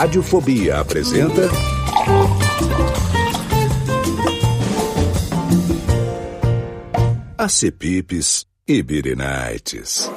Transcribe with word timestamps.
Radiofobia 0.00 0.78
apresenta. 0.78 1.50
Acepipes 7.36 8.46
e 8.64 8.80
Birinites. 8.80 10.08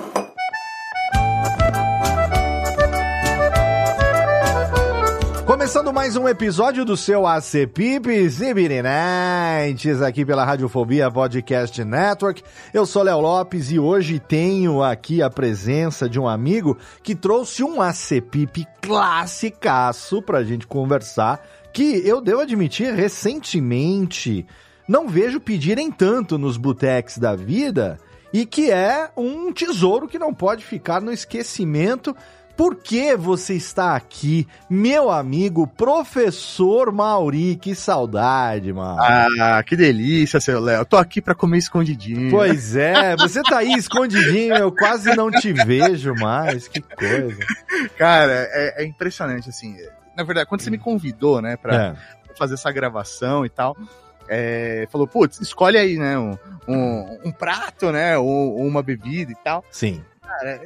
Começando 5.72 5.94
mais 5.94 6.18
um 6.18 6.28
episódio 6.28 6.84
do 6.84 6.98
seu 6.98 7.26
AC 7.26 7.66
Pipes 7.74 8.42
e 8.42 8.54
Birinites 8.54 10.02
aqui 10.02 10.26
pela 10.26 10.44
Radiofobia 10.44 11.10
Podcast 11.10 11.82
Network. 11.86 12.44
Eu 12.74 12.86
sou 12.86 13.04
Léo 13.04 13.22
Lopes 13.22 13.72
e 13.72 13.80
hoje 13.80 14.20
tenho 14.20 14.84
aqui 14.84 15.22
a 15.22 15.30
presença 15.30 16.10
de 16.10 16.20
um 16.20 16.28
amigo 16.28 16.78
que 17.02 17.16
trouxe 17.16 17.63
um 17.63 17.82
AC 17.82 18.20
Pipe 18.20 18.68
classicaço 18.82 20.22
pra 20.22 20.44
gente 20.44 20.68
conversar, 20.68 21.41
que 21.72 22.06
eu 22.06 22.20
devo 22.20 22.41
admitir 22.41 22.94
recentemente 22.94 24.46
não 24.85 25.08
vejo 25.08 25.40
pedirem 25.40 25.90
tanto 25.90 26.38
nos 26.38 26.58
boteques 26.58 27.18
da 27.18 27.34
vida 27.34 27.98
e 28.34 28.46
que 28.46 28.70
é 28.70 29.10
um 29.16 29.54
tesouro 29.54 30.06
que 30.06 30.20
não 30.20 30.34
pode 30.34 30.66
ficar 30.66 31.00
no 31.00 31.13
esquecimento 31.13 32.13
por 32.55 32.76
que 32.76 33.16
você 33.16 33.55
está 33.55 33.96
aqui, 33.96 34.48
meu 34.70 35.10
amigo 35.10 35.66
professor 35.66 36.91
Mauri? 36.91 37.55
Que 37.55 37.74
saudade, 37.74 38.71
mano. 38.71 38.99
Ah, 39.02 39.63
que 39.63 39.76
delícia, 39.76 40.40
seu 40.40 40.60
Léo. 40.60 40.85
Tô 40.85 40.98
aqui 40.98 41.22
para 41.22 41.35
comer 41.35 41.57
escondidinho. 41.57 42.29
Pois 42.32 42.76
é, 42.76 43.16
você 43.16 43.41
tá 43.41 43.60
aí 43.60 43.74
escondidinho, 43.74 44.55
eu 44.55 44.72
quase 44.72 45.16
não 45.16 45.32
te 45.32 45.52
vejo 45.54 46.13
mais. 46.16 46.68
Que 46.68 46.82
coisa. 46.82 47.40
Cara, 47.98 48.48
é, 48.52 48.84
é 48.84 48.85
impressionante, 48.85 49.49
assim. 49.49 49.76
Na 50.16 50.24
verdade, 50.24 50.48
quando 50.48 50.62
você 50.62 50.70
me 50.70 50.77
convidou, 50.77 51.41
né, 51.41 51.57
pra 51.57 51.76
é. 51.76 51.96
fazer 52.38 52.55
essa 52.55 52.72
gravação 52.72 53.46
e 53.46 53.49
tal, 53.49 53.76
é, 54.27 54.88
falou, 54.91 55.07
putz, 55.07 55.40
escolhe 55.41 55.77
aí, 55.77 55.98
né, 55.98 56.18
um, 56.18 56.38
um, 56.68 57.20
um 57.26 57.32
prato, 57.32 57.91
né, 57.91 58.18
ou, 58.18 58.27
ou, 58.27 58.66
uma 58.66 58.82
bebida 58.84 59.32
e 59.32 59.35
tal. 59.35 59.63
Sim. 59.72 60.04
Cara, 60.22 60.62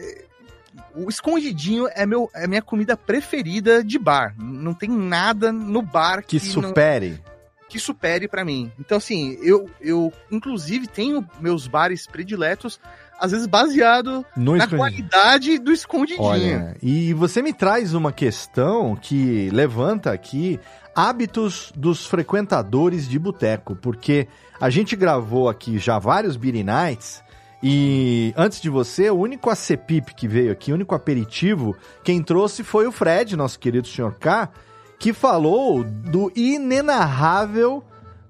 o 0.95 1.09
escondidinho 1.09 1.87
é, 1.93 2.05
meu, 2.05 2.29
é 2.33 2.47
minha 2.47 2.61
comida 2.61 2.95
preferida 2.97 3.83
de 3.83 3.99
bar. 3.99 4.35
Não 4.37 4.73
tem 4.73 4.89
nada 4.89 5.51
no 5.51 5.81
bar 5.81 6.21
que, 6.21 6.39
que 6.39 6.39
supere. 6.39 7.21
Não, 7.25 7.35
que 7.67 7.79
supere 7.79 8.27
para 8.27 8.45
mim. 8.45 8.71
Então, 8.79 8.97
assim, 8.97 9.37
eu, 9.41 9.69
eu 9.81 10.13
inclusive 10.31 10.87
tenho 10.87 11.27
meus 11.39 11.67
bares 11.67 12.07
prediletos, 12.07 12.79
às 13.19 13.31
vezes 13.31 13.47
baseado 13.47 14.25
no 14.35 14.55
na 14.55 14.67
qualidade 14.67 15.57
do 15.57 15.71
escondidinho. 15.71 16.21
Olha, 16.21 16.77
e 16.81 17.13
você 17.13 17.41
me 17.41 17.53
traz 17.53 17.93
uma 17.93 18.11
questão 18.11 18.95
que 18.95 19.49
levanta 19.51 20.11
aqui 20.11 20.59
hábitos 20.95 21.73
dos 21.75 22.05
frequentadores 22.05 23.09
de 23.09 23.19
boteco, 23.19 23.75
porque 23.75 24.27
a 24.59 24.69
gente 24.69 24.95
gravou 24.95 25.49
aqui 25.49 25.77
já 25.77 25.99
vários 25.99 26.37
Beer 26.37 26.63
Nights 26.63 27.24
e 27.67 28.31
antes 28.37 28.61
de 28.61 28.69
você, 28.69 29.09
o 29.09 29.17
único 29.17 29.49
acepip 29.49 30.13
que 30.13 30.27
veio 30.27 30.51
aqui, 30.51 30.71
o 30.71 30.75
único 30.75 30.93
aperitivo, 30.93 31.75
quem 32.03 32.21
trouxe 32.21 32.63
foi 32.63 32.85
o 32.85 32.91
Fred, 32.91 33.35
nosso 33.35 33.57
querido 33.57 33.87
senhor 33.87 34.19
K, 34.19 34.51
que 34.99 35.11
falou 35.11 35.83
do 35.83 36.31
inenarrável 36.35 37.83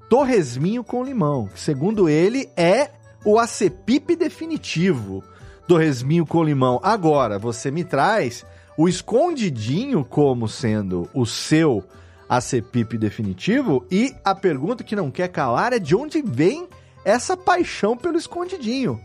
torresminho 0.10 0.86
com 0.86 1.04
limão. 1.04 1.48
Que, 1.48 1.60
segundo 1.60 2.08
ele, 2.08 2.50
é 2.56 2.92
o 3.26 3.38
acepip 3.38 4.16
definitivo. 4.16 5.22
Torresminho 5.68 6.26
com 6.26 6.42
limão. 6.42 6.80
Agora, 6.82 7.38
você 7.38 7.70
me 7.70 7.84
traz 7.84 8.46
o 8.78 8.88
escondidinho 8.88 10.06
como 10.06 10.48
sendo 10.48 11.10
o 11.14 11.26
seu 11.26 11.84
acepip 12.30 12.98
definitivo 12.98 13.86
e 13.92 14.16
a 14.24 14.34
pergunta 14.34 14.82
que 14.82 14.96
não 14.96 15.12
quer 15.12 15.28
calar 15.28 15.74
é 15.74 15.80
de 15.80 15.94
onde 15.94 16.22
vem 16.22 16.70
essa 17.04 17.36
paixão 17.36 17.98
pelo 17.98 18.18
escondidinho. 18.18 18.98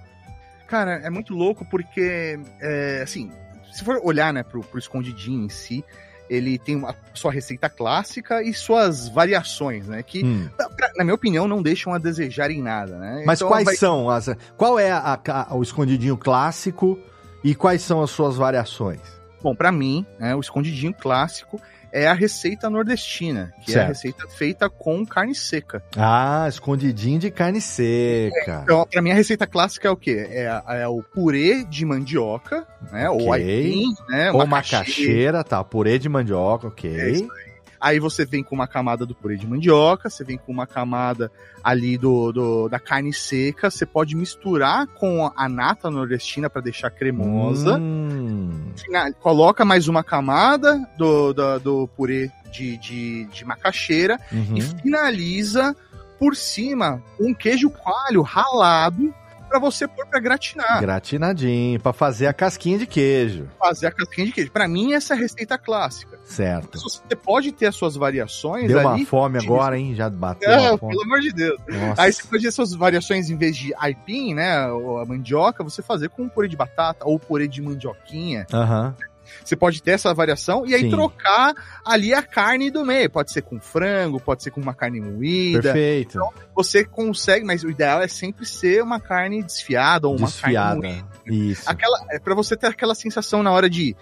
Cara, 0.70 1.00
é 1.02 1.10
muito 1.10 1.34
louco 1.34 1.64
porque, 1.64 2.38
é, 2.60 3.00
assim, 3.02 3.32
se 3.72 3.82
for 3.82 4.00
olhar, 4.04 4.32
né, 4.32 4.44
pro, 4.44 4.62
pro 4.62 4.78
escondidinho 4.78 5.44
em 5.44 5.48
si, 5.48 5.84
ele 6.28 6.56
tem 6.58 6.80
a 6.86 6.94
sua 7.12 7.32
receita 7.32 7.68
clássica 7.68 8.40
e 8.40 8.54
suas 8.54 9.08
variações, 9.08 9.88
né? 9.88 10.00
Que, 10.00 10.24
hum. 10.24 10.48
pra, 10.76 10.92
na 10.96 11.02
minha 11.02 11.14
opinião, 11.14 11.48
não 11.48 11.60
deixam 11.60 11.92
a 11.92 11.98
desejar 11.98 12.52
em 12.52 12.62
nada, 12.62 12.96
né? 12.96 13.24
Mas 13.26 13.40
então, 13.40 13.48
quais 13.48 13.64
vai... 13.64 13.74
são 13.74 14.08
as. 14.08 14.30
Qual 14.56 14.78
é 14.78 14.92
a, 14.92 15.18
a, 15.26 15.56
o 15.56 15.62
escondidinho 15.62 16.16
clássico 16.16 16.96
e 17.42 17.52
quais 17.52 17.82
são 17.82 18.00
as 18.00 18.10
suas 18.10 18.36
variações? 18.36 19.00
Bom, 19.42 19.56
para 19.56 19.72
mim, 19.72 20.06
né, 20.20 20.36
o 20.36 20.40
escondidinho 20.40 20.94
clássico 20.94 21.60
é 21.92 22.06
a 22.06 22.12
receita 22.12 22.70
nordestina, 22.70 23.52
que 23.64 23.72
certo. 23.72 23.78
é 23.78 23.84
a 23.84 23.88
receita 23.88 24.28
feita 24.28 24.68
com 24.68 25.04
carne 25.04 25.34
seca. 25.34 25.82
Ah, 25.96 26.46
escondidinho 26.48 27.18
de 27.18 27.30
carne 27.30 27.60
seca. 27.60 28.60
É, 28.60 28.62
então, 28.62 28.86
pra 28.86 29.02
mim, 29.02 29.10
a 29.10 29.14
receita 29.14 29.46
clássica 29.46 29.88
é 29.88 29.90
o 29.90 29.96
quê? 29.96 30.26
É, 30.30 30.62
é 30.82 30.88
o 30.88 31.02
purê 31.02 31.64
de 31.64 31.84
mandioca, 31.84 32.66
né? 32.92 33.08
Okay. 33.08 33.26
Ou 33.26 33.32
aipim, 33.32 33.94
né? 34.08 34.32
Ou 34.32 34.46
macaxeira. 34.46 35.44
tá. 35.44 35.62
Purê 35.62 35.98
de 35.98 36.08
mandioca, 36.08 36.68
ok. 36.68 36.98
É 36.98 37.10
isso 37.10 37.32
aí. 37.32 37.49
Aí 37.80 37.98
você 37.98 38.26
vem 38.26 38.42
com 38.42 38.54
uma 38.54 38.66
camada 38.66 39.06
do 39.06 39.14
purê 39.14 39.36
de 39.36 39.46
mandioca, 39.46 40.10
você 40.10 40.22
vem 40.22 40.36
com 40.36 40.52
uma 40.52 40.66
camada 40.66 41.32
ali 41.64 41.96
do, 41.96 42.30
do 42.30 42.68
da 42.68 42.78
carne 42.78 43.12
seca, 43.12 43.70
você 43.70 43.86
pode 43.86 44.14
misturar 44.14 44.86
com 44.86 45.32
a 45.34 45.48
nata 45.48 45.90
nordestina 45.90 46.50
para 46.50 46.60
deixar 46.60 46.90
cremosa. 46.90 47.78
Hum. 47.78 48.72
Coloca 49.20 49.64
mais 49.64 49.88
uma 49.88 50.04
camada 50.04 50.78
do, 50.98 51.32
do, 51.32 51.58
do 51.58 51.88
purê 51.96 52.30
de, 52.52 52.76
de, 52.76 53.24
de 53.26 53.44
macaxeira 53.44 54.18
uhum. 54.30 54.56
e 54.56 54.60
finaliza 54.60 55.74
por 56.18 56.36
cima 56.36 57.02
um 57.18 57.32
queijo 57.32 57.70
coalho 57.70 58.20
ralado 58.20 59.14
para 59.50 59.58
você 59.58 59.88
pôr 59.88 60.06
para 60.06 60.20
gratinar. 60.20 60.80
Gratinadinho, 60.80 61.80
para 61.80 61.92
fazer 61.92 62.28
a 62.28 62.32
casquinha 62.32 62.78
de 62.78 62.86
queijo. 62.86 63.48
Fazer 63.58 63.88
a 63.88 63.90
casquinha 63.90 64.28
de 64.28 64.32
queijo. 64.32 64.50
Para 64.52 64.68
mim, 64.68 64.92
essa 64.92 65.14
é 65.14 65.16
a 65.16 65.20
receita 65.20 65.58
clássica. 65.58 66.20
Certo. 66.22 66.78
Você 66.78 67.16
pode 67.16 67.50
ter 67.50 67.66
as 67.66 67.74
suas 67.74 67.96
variações. 67.96 68.68
Deu 68.68 68.78
uma 68.78 69.04
fome 69.04 69.38
agora, 69.38 69.76
hein? 69.76 69.94
Já 69.94 70.08
bateu. 70.08 70.48
É, 70.48 70.78
pelo 70.78 71.02
amor 71.02 71.20
de 71.20 71.32
Deus. 71.32 71.58
Nossa. 71.68 72.02
Aí 72.02 72.12
você 72.12 72.22
pode 72.22 72.44
ter 72.44 72.52
suas 72.52 72.72
variações 72.72 73.28
em 73.28 73.36
vez 73.36 73.56
de 73.56 73.74
aipim, 73.76 74.34
né? 74.34 74.68
Ou 74.68 74.98
a 74.98 75.04
mandioca, 75.04 75.64
você 75.64 75.82
fazer 75.82 76.08
com 76.10 76.28
purê 76.28 76.46
de 76.46 76.56
batata 76.56 77.04
ou 77.04 77.18
purê 77.18 77.48
de 77.48 77.60
mandioquinha. 77.60 78.46
Aham. 78.52 78.94
Uhum. 78.96 79.09
Você 79.44 79.56
pode 79.56 79.82
ter 79.82 79.92
essa 79.92 80.12
variação 80.14 80.66
e 80.66 80.74
aí 80.74 80.82
Sim. 80.82 80.90
trocar 80.90 81.54
ali 81.84 82.12
a 82.14 82.22
carne 82.22 82.70
do 82.70 82.84
meio. 82.84 83.10
Pode 83.10 83.32
ser 83.32 83.42
com 83.42 83.60
frango, 83.60 84.20
pode 84.20 84.42
ser 84.42 84.50
com 84.50 84.60
uma 84.60 84.74
carne 84.74 85.00
moída. 85.00 85.62
Perfeito. 85.62 86.18
Então, 86.18 86.32
você 86.54 86.84
consegue, 86.84 87.44
mas 87.44 87.62
o 87.64 87.70
ideal 87.70 88.02
é 88.02 88.08
sempre 88.08 88.46
ser 88.46 88.82
uma 88.82 89.00
carne 89.00 89.42
desfiada 89.42 90.08
ou 90.08 90.16
uma 90.16 90.26
desfiada. 90.26 90.80
carne 90.80 91.04
moída. 91.26 91.50
Isso. 91.52 91.62
Aquela, 91.66 91.98
é 92.10 92.18
para 92.18 92.34
você 92.34 92.56
ter 92.56 92.68
aquela 92.68 92.94
sensação 92.94 93.42
na 93.42 93.50
hora 93.50 93.68
de 93.68 93.96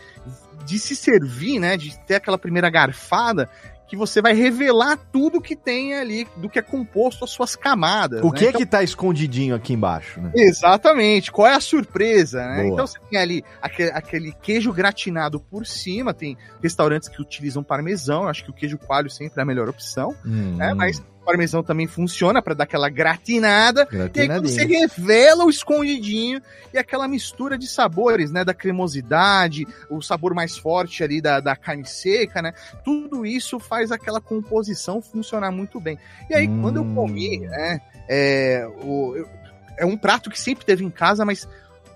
de 0.65 0.79
se 0.79 0.95
servir, 0.95 1.59
né, 1.59 1.79
de 1.79 1.99
ter 2.01 2.17
aquela 2.17 2.37
primeira 2.37 2.69
garfada, 2.69 3.49
que 3.89 3.97
você 3.97 4.21
vai 4.21 4.35
revelar 4.35 4.99
tudo 5.11 5.41
que 5.41 5.57
tem 5.57 5.95
ali, 5.95 6.29
do 6.37 6.49
que 6.49 6.59
é 6.59 6.63
composto 6.63 7.25
as 7.25 7.31
suas 7.31 7.57
camadas. 7.57 8.23
O 8.23 8.31
né? 8.31 8.39
que 8.39 8.45
é 8.45 8.49
então, 8.51 8.61
que 8.61 8.67
tá 8.67 8.83
escondidinho 8.83 9.55
aqui 9.55 9.73
embaixo, 9.73 10.21
né? 10.21 10.31
Exatamente. 10.35 11.33
Qual 11.33 11.49
é 11.49 11.55
a 11.55 11.61
surpresa, 11.61 12.47
né? 12.47 12.63
Boa. 12.63 12.69
Então 12.75 12.87
você 12.87 12.99
tem 13.11 13.19
ali 13.19 13.43
aquele, 13.63 13.91
aquele, 13.91 14.33
queijo 14.43 14.73
gratinado 14.73 15.41
por 15.41 15.67
cima, 15.67 16.13
tem 16.13 16.37
restaurantes 16.63 17.09
que 17.09 17.21
utilizam 17.21 17.63
parmesão, 17.63 18.29
acho 18.29 18.45
que 18.45 18.51
o 18.51 18.55
queijo 18.55 18.77
coalho 18.77 19.09
sempre 19.09 19.41
é 19.41 19.43
a 19.43 19.47
melhor 19.47 19.69
opção, 19.69 20.15
hum. 20.25 20.57
né? 20.57 20.75
Mas 20.75 21.03
parmesão 21.29 21.63
também 21.63 21.87
funciona 21.87 22.41
para 22.41 22.55
dar 22.55 22.65
aquela 22.65 22.89
gratinada. 22.89 23.87
E 23.93 24.21
aí 24.21 24.27
quando 24.27 24.49
você 24.49 24.65
revela 24.65 25.45
o 25.45 25.51
escondidinho 25.51 26.41
e 26.73 26.79
aquela 26.79 27.07
mistura 27.07 27.59
de 27.59 27.67
sabores, 27.67 28.31
né? 28.31 28.47
Da 28.47 28.55
cremosidade, 28.55 29.67
o 29.91 30.01
sabor 30.01 30.33
mais 30.33 30.57
forte 30.57 31.05
ali 31.05 31.21
da, 31.21 31.39
da 31.39 31.55
carne 31.55 31.85
seca, 31.85 32.41
né? 32.41 32.55
Tudo 32.83 33.27
isso 33.27 33.61
faz 33.61 33.93
aquela 33.93 34.23
composição 34.23 35.03
funcionar 35.03 35.51
muito 35.51 35.79
bem. 35.79 35.99
E 36.31 36.35
aí, 36.35 36.49
hum. 36.49 36.63
quando 36.63 36.77
eu 36.77 36.95
comi, 36.95 37.41
hum. 37.41 37.51
né? 37.51 37.81
É, 38.09 38.67
o, 38.83 39.15
eu, 39.15 39.29
é 39.77 39.85
um 39.85 39.99
prato 39.99 40.31
que 40.31 40.41
sempre 40.41 40.65
teve 40.65 40.83
em 40.83 40.91
casa, 40.91 41.27
mas 41.27 41.47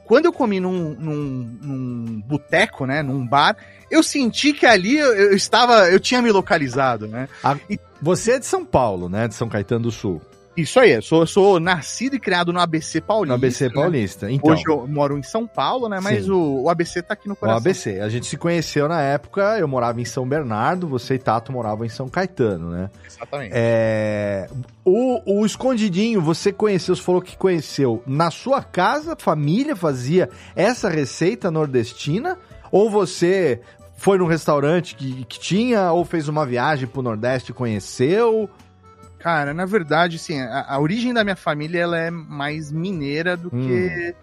quando 0.05 0.27
eu 0.27 0.33
comi 0.33 0.61
num, 0.61 0.91
num, 0.91 1.59
num 1.63 2.21
boteco, 2.27 2.85
né, 2.85 3.03
num 3.03 3.27
bar, 3.27 3.57
eu 3.91 4.03
senti 4.03 4.53
que 4.53 4.67
ali 4.67 4.99
eu, 4.99 5.15
eu 5.15 5.35
estava, 5.35 5.89
eu 5.91 5.99
tinha 5.99 6.21
me 6.21 6.31
localizado, 6.31 7.09
né? 7.09 7.31
A, 7.43 7.57
e, 7.71 7.81
você 8.03 8.33
é 8.33 8.39
de 8.39 8.47
São 8.47 8.65
Paulo, 8.65 9.09
né, 9.09 9.29
de 9.29 9.35
São 9.35 9.49
Caetano 9.49 9.85
do 9.85 9.91
Sul. 9.91 10.21
Isso 10.55 10.79
aí, 10.79 10.93
eu 10.93 11.01
sou, 11.01 11.27
sou 11.27 11.59
nascido 11.59 12.15
e 12.17 12.21
criado 12.21 12.53
no 12.53 12.61
ABC 12.61 13.01
Paulista. 13.01 13.29
No 13.29 13.35
ABC 13.35 13.69
né? 13.69 13.75
Paulista, 13.75 14.31
então. 14.31 14.53
Hoje 14.53 14.63
eu 14.69 14.87
moro 14.87 15.17
em 15.17 15.23
São 15.23 15.47
Paulo, 15.47 15.89
né? 15.89 15.99
Mas 15.99 16.29
o, 16.29 16.65
o, 16.65 16.69
ABC 16.69 17.01
tá 17.01 17.15
aqui 17.15 17.27
no 17.27 17.35
coração. 17.35 17.57
O 17.57 17.61
ABC. 17.61 18.01
A 18.01 18.09
gente 18.11 18.27
se 18.27 18.37
conheceu 18.37 18.87
na 18.87 19.01
época, 19.01 19.59
eu 19.59 19.67
morava 19.67 19.99
em 19.99 20.05
São 20.05 20.29
Bernardo, 20.29 20.87
você 20.87 21.15
e 21.15 21.19
Tato 21.19 21.51
moravam 21.51 21.87
em 21.87 21.89
São 21.89 22.07
Caetano, 22.07 22.71
né? 22.71 22.91
Exatamente. 23.07 23.53
É, 23.55 24.47
o, 24.85 25.41
o 25.41 25.47
Escondidinho, 25.47 26.21
você 26.21 26.53
conheceu, 26.53 26.95
você 26.95 27.03
falou 27.03 27.23
que 27.23 27.35
conheceu 27.35 28.03
na 28.07 28.31
sua 28.31 28.63
casa, 28.63 29.17
família 29.19 29.75
fazia 29.75 30.29
essa 30.55 30.91
receita 30.91 31.51
nordestina? 31.51 32.37
Ou 32.71 32.91
você 32.91 33.61
foi 34.03 34.19
num 34.19 34.27
restaurante 34.27 34.97
que, 34.97 35.25
que 35.27 35.39
tinha, 35.39 35.93
ou 35.93 36.05
fez 36.05 36.27
uma 36.27 36.45
viagem 36.45 36.89
pro 36.89 37.03
Nordeste 37.03 37.53
e 37.53 37.55
conheceu? 37.55 38.51
Cara, 39.17 39.55
na 39.55 39.65
verdade, 39.65 40.17
assim, 40.17 40.41
a, 40.41 40.75
a, 40.75 40.81
origem 40.81 41.15
da 41.15 41.23
minha 41.23 41.37
família 41.37 41.83
ela 41.83 41.97
é 41.97 42.11
mais 42.11 42.73
mineira 42.73 43.37
do 43.37 43.47
hum. 43.47 43.61
que 43.61 44.15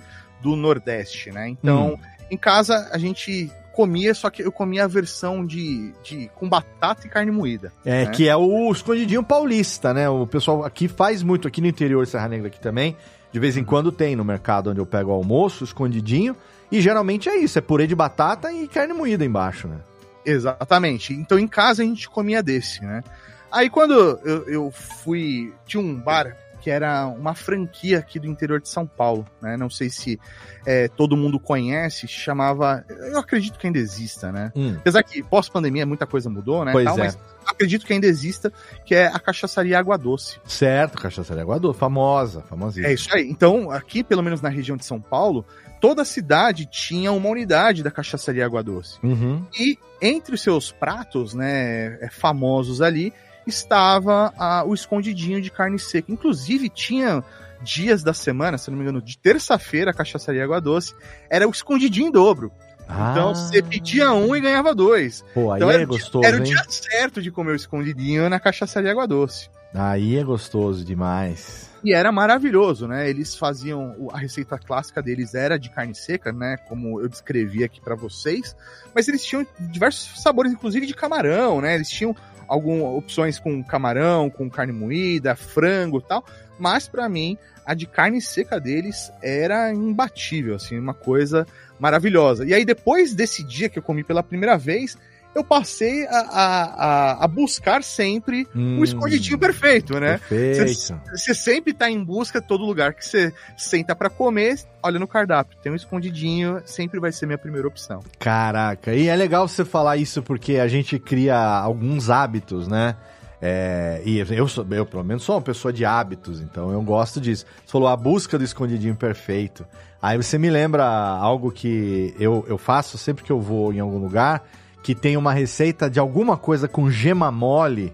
do 0.42 0.58
Nordeste, 0.58 1.31
né? 1.31 1.48
Então, 1.48 1.94
hum. 1.94 1.98
em 2.30 2.36
casa 2.36 2.90
a 2.92 2.98
gente 2.98 3.50
comia, 3.72 4.14
só 4.14 4.30
que 4.30 4.42
eu 4.44 4.52
comia 4.52 4.84
a 4.84 4.88
versão 4.88 5.46
de, 5.46 5.94
de 6.04 6.30
com 6.36 6.50
batata 6.50 7.08
e 7.08 7.10
carne 7.10 7.31
moída. 7.31 7.72
É, 7.86 8.04
né? 8.04 8.12
que 8.12 8.28
é 8.28 8.36
o 8.36 8.70
escondidinho 8.74 9.24
paulista, 9.24 9.94
né? 9.94 10.10
O 10.10 10.28
pessoal 10.28 10.66
aqui 10.66 10.90
faz 10.90 11.24
muito, 11.24 11.48
aqui 11.48 11.62
no 11.62 11.68
interior 11.68 12.04
de 12.04 12.12
Serra 12.12 12.28
Negra 12.28 12.48
aqui 12.48 12.60
também. 12.60 12.98
De 13.31 13.40
vez 13.40 13.56
em 13.56 13.62
uhum. 13.62 13.66
quando 13.66 13.94
tem 13.94 14.14
no 14.14 14.26
mercado 14.26 14.72
onde 14.72 14.81
eu 14.81 14.86
pego 14.86 15.12
o 15.12 15.14
almoço, 15.14 15.64
escondidinho. 15.64 16.36
E 16.71 16.81
geralmente 16.81 17.30
é 17.30 17.38
isso, 17.38 17.57
é 17.57 17.62
purê 17.62 17.88
de 17.88 17.95
batata 17.95 18.51
e 18.51 18.68
carne 18.68 18.94
moída 18.94 19.25
embaixo, 19.25 19.68
né? 19.68 19.77
Exatamente. 20.25 21.13
Então 21.13 21.39
em 21.39 21.48
casa 21.48 21.81
a 21.81 21.86
gente 21.86 22.10
comia 22.10 22.44
desse, 22.44 22.83
né? 22.83 23.04
Aí 23.51 23.69
quando 23.69 23.94
eu, 23.94 24.48
eu 24.48 24.71
fui. 24.71 25.54
Tinha 25.66 25.81
um 25.81 25.95
bar 25.95 26.36
que 26.62 26.69
era 26.69 27.07
uma 27.07 27.33
franquia 27.33 28.00
aqui 28.00 28.19
do 28.19 28.27
interior 28.27 28.60
de 28.60 28.69
São 28.69 28.86
Paulo, 28.86 29.25
né? 29.42 29.57
Não 29.57 29.69
sei 29.69 29.89
se 29.89 30.19
é, 30.66 30.88
todo 30.88 31.18
mundo 31.18 31.39
conhece, 31.39 32.07
chamava. 32.07 32.86
Eu 32.88 33.18
acredito 33.18 33.57
que 33.57 33.66
ainda 33.66 33.80
exista, 33.80 34.31
né? 34.31 34.51
Hum. 34.56 34.75
Apesar 34.77 35.04
que 35.04 35.24
pós-pandemia 35.24 35.86
muita 35.86 36.06
coisa 36.06 36.30
mudou, 36.30 36.63
né? 36.66 36.71
Pois 36.71 36.86
tal, 36.86 37.00
é. 37.00 37.04
Mas 37.06 37.18
acredito 37.60 37.86
que 37.86 37.92
ainda 37.92 38.08
exista, 38.08 38.54
que 38.86 38.96
é 38.96 39.08
a 39.08 39.20
cachaçaria 39.20 39.78
Água 39.78 39.98
Doce. 39.98 40.40
Certo, 40.46 40.98
cachaçaria 40.98 41.44
Água 41.44 41.60
Doce, 41.60 41.78
famosa, 41.78 42.42
famosíssima. 42.42 42.88
É 42.88 42.94
isso 42.94 43.14
aí. 43.14 43.30
Então, 43.30 43.70
aqui, 43.70 44.02
pelo 44.02 44.24
menos 44.24 44.42
na 44.42 44.48
região 44.48 44.78
de 44.78 44.86
São 44.86 45.02
Paulo, 45.02 45.46
toda 45.82 46.04
a 46.04 46.06
cidade 46.06 46.66
tinha 46.66 47.12
uma 47.12 47.28
unidade 47.28 47.84
da 47.84 47.92
cachaçaria 47.92 48.46
Água 48.46 48.64
Doce. 48.64 48.98
Uhum. 49.04 49.46
E 49.60 49.78
entre 50.02 50.36
os 50.36 50.42
seus 50.42 50.72
pratos, 50.72 51.34
né, 51.34 51.98
é, 52.02 52.10
famosos 52.10 52.82
ali, 52.82 53.12
estava 53.46 54.34
a, 54.38 54.64
o 54.64 54.74
escondidinho 54.74 55.42
de 55.42 55.52
carne 55.52 55.78
seca. 55.78 56.12
Inclusive, 56.12 56.70
tinha 56.70 57.22
dias 57.62 58.04
da 58.04 58.14
semana, 58.14 58.58
se 58.58 58.72
não 58.72 58.78
me 58.78 58.84
engano, 58.84 59.02
de 59.02 59.18
terça-feira, 59.18 59.92
a 59.92 59.94
cachaçaria 59.94 60.46
Água 60.46 60.62
Doce, 60.62 60.96
era 61.30 61.46
o 61.46 61.52
escondidinho 61.52 62.08
em 62.08 62.12
dobro. 62.12 62.52
Ah. 62.90 63.12
Então 63.12 63.36
você 63.36 63.62
pedia 63.62 64.12
um 64.12 64.36
e 64.36 64.42
ganhava 64.42 64.74
dois. 64.74 65.24
Pô, 65.34 65.52
aí 65.52 65.60
então, 65.60 65.70
é 65.70 65.76
era, 65.76 65.86
gostoso. 65.86 66.26
Era 66.26 66.38
hein? 66.38 66.42
o 66.42 66.46
dia 66.46 66.64
certo 66.68 67.22
de 67.22 67.30
comer 67.30 67.52
o 67.52 67.56
escondidinho 67.56 68.28
na 68.28 68.40
cachaçaria 68.40 68.92
Água 68.92 69.08
Doce. 69.08 69.48
Aí 69.74 70.18
é 70.18 70.24
gostoso 70.24 70.83
demais. 70.83 71.69
E 71.83 71.94
era 71.94 72.12
maravilhoso, 72.12 72.88
né? 72.88 73.10
Eles 73.10 73.36
faziam 73.36 74.10
a 74.12 74.18
receita 74.18 74.57
clássica 74.57 75.01
deles 75.01 75.33
era 75.33 75.57
de 75.57 75.69
carne 75.69 75.95
seca, 75.95 76.31
né? 76.31 76.57
Como 76.68 77.00
eu 77.00 77.07
descrevi 77.07 77.63
aqui 77.63 77.80
para 77.80 77.95
vocês, 77.95 78.56
mas 78.94 79.07
eles 79.07 79.24
tinham 79.24 79.45
diversos 79.60 80.21
sabores, 80.21 80.51
inclusive 80.51 80.86
de 80.86 80.94
camarão, 80.94 81.62
né? 81.62 81.75
Eles 81.75 81.89
tinham 81.89 82.16
algumas 82.48 82.98
opções 82.98 83.39
com 83.39 83.63
camarão, 83.63 84.30
com 84.30 84.50
carne 84.50 84.74
moída, 84.74 85.36
frango, 85.36 86.01
tal. 86.01 86.25
Mas 86.57 86.88
para 86.88 87.07
mim 87.07 87.38
a 87.66 87.75
de 87.75 87.86
carne 87.86 88.19
seca 88.19 88.60
deles 88.60 89.12
era 89.21 89.71
imbatível, 89.71 90.56
assim, 90.56 90.77
uma 90.80 90.94
coisa 90.94 91.45
maravilhosa. 91.80 92.44
E 92.44 92.54
aí 92.54 92.66
depois 92.66 93.13
desse 93.13 93.44
dia 93.44 93.69
que 93.69 93.77
eu 93.77 93.83
comi 93.83 94.04
pela 94.04 94.24
primeira 94.24 94.57
vez, 94.57 94.98
eu 95.34 95.44
passei 95.44 96.06
a, 96.08 96.20
a, 96.20 97.26
a 97.26 97.28
buscar 97.28 97.84
sempre 97.84 98.48
hum, 98.56 98.80
o 98.80 98.84
escondidinho 98.84 99.38
perfeito, 99.38 100.00
né? 100.00 100.20
Perfeito. 100.30 101.00
Você 101.12 101.36
sempre 101.36 101.74
tá 101.74 101.90
em 101.90 102.04
busca 102.04 102.42
todo 102.42 102.66
lugar 102.66 102.94
que 102.94 103.06
você 103.06 103.34
senta 103.58 103.96
para 103.96 104.10
comer, 104.10 104.60
olha 104.81 105.00
no 105.00 105.08
cardápio, 105.08 105.58
tem 105.62 105.72
um 105.72 105.76
escondidinho, 105.76 106.62
sempre 106.66 107.00
vai 107.00 107.12
ser 107.12 107.26
minha 107.26 107.38
primeira 107.38 107.68
opção. 107.68 108.02
Caraca, 108.18 108.94
e 108.94 109.08
é 109.08 109.16
legal 109.16 109.48
você 109.48 109.64
falar 109.64 109.98
isso 109.98 110.22
porque 110.24 110.58
a 110.58 110.68
gente 110.68 110.98
cria 110.98 111.38
alguns 111.38 112.10
hábitos, 112.10 112.68
né? 112.68 112.96
É, 113.42 114.02
e 114.04 114.20
eu, 114.20 114.48
sou, 114.50 114.68
eu, 114.70 114.86
pelo 114.86 115.04
menos, 115.04 115.24
sou 115.24 115.36
uma 115.36 115.42
pessoa 115.42 115.72
de 115.72 115.86
hábitos, 115.86 116.42
então 116.42 116.74
eu 116.74 116.81
gosto 116.81 117.22
disso. 117.22 117.46
Você 117.66 117.72
falou 117.72 117.88
a 117.88 117.96
busca 117.96 118.38
do 118.38 118.44
escondidinho 118.44 118.96
perfeito. 118.96 119.66
Aí 120.02 120.18
você 120.18 120.38
me 120.38 120.50
lembra 120.50 120.86
algo 120.86 121.52
que 121.52 122.14
eu, 122.20 122.46
eu 122.48 122.58
faço 122.58 122.98
sempre 122.98 123.24
que 123.24 123.31
eu 123.31 123.40
vou 123.40 123.74
em 123.74 123.80
algum 123.80 123.98
lugar 123.98 124.44
que 124.84 124.96
tem 124.96 125.18
uma 125.18 125.34
receita 125.34 125.90
de 125.90 126.00
alguma 126.00 126.38
coisa 126.38 126.68
com 126.68 126.90
gema 126.90 127.31
mole, 127.31 127.94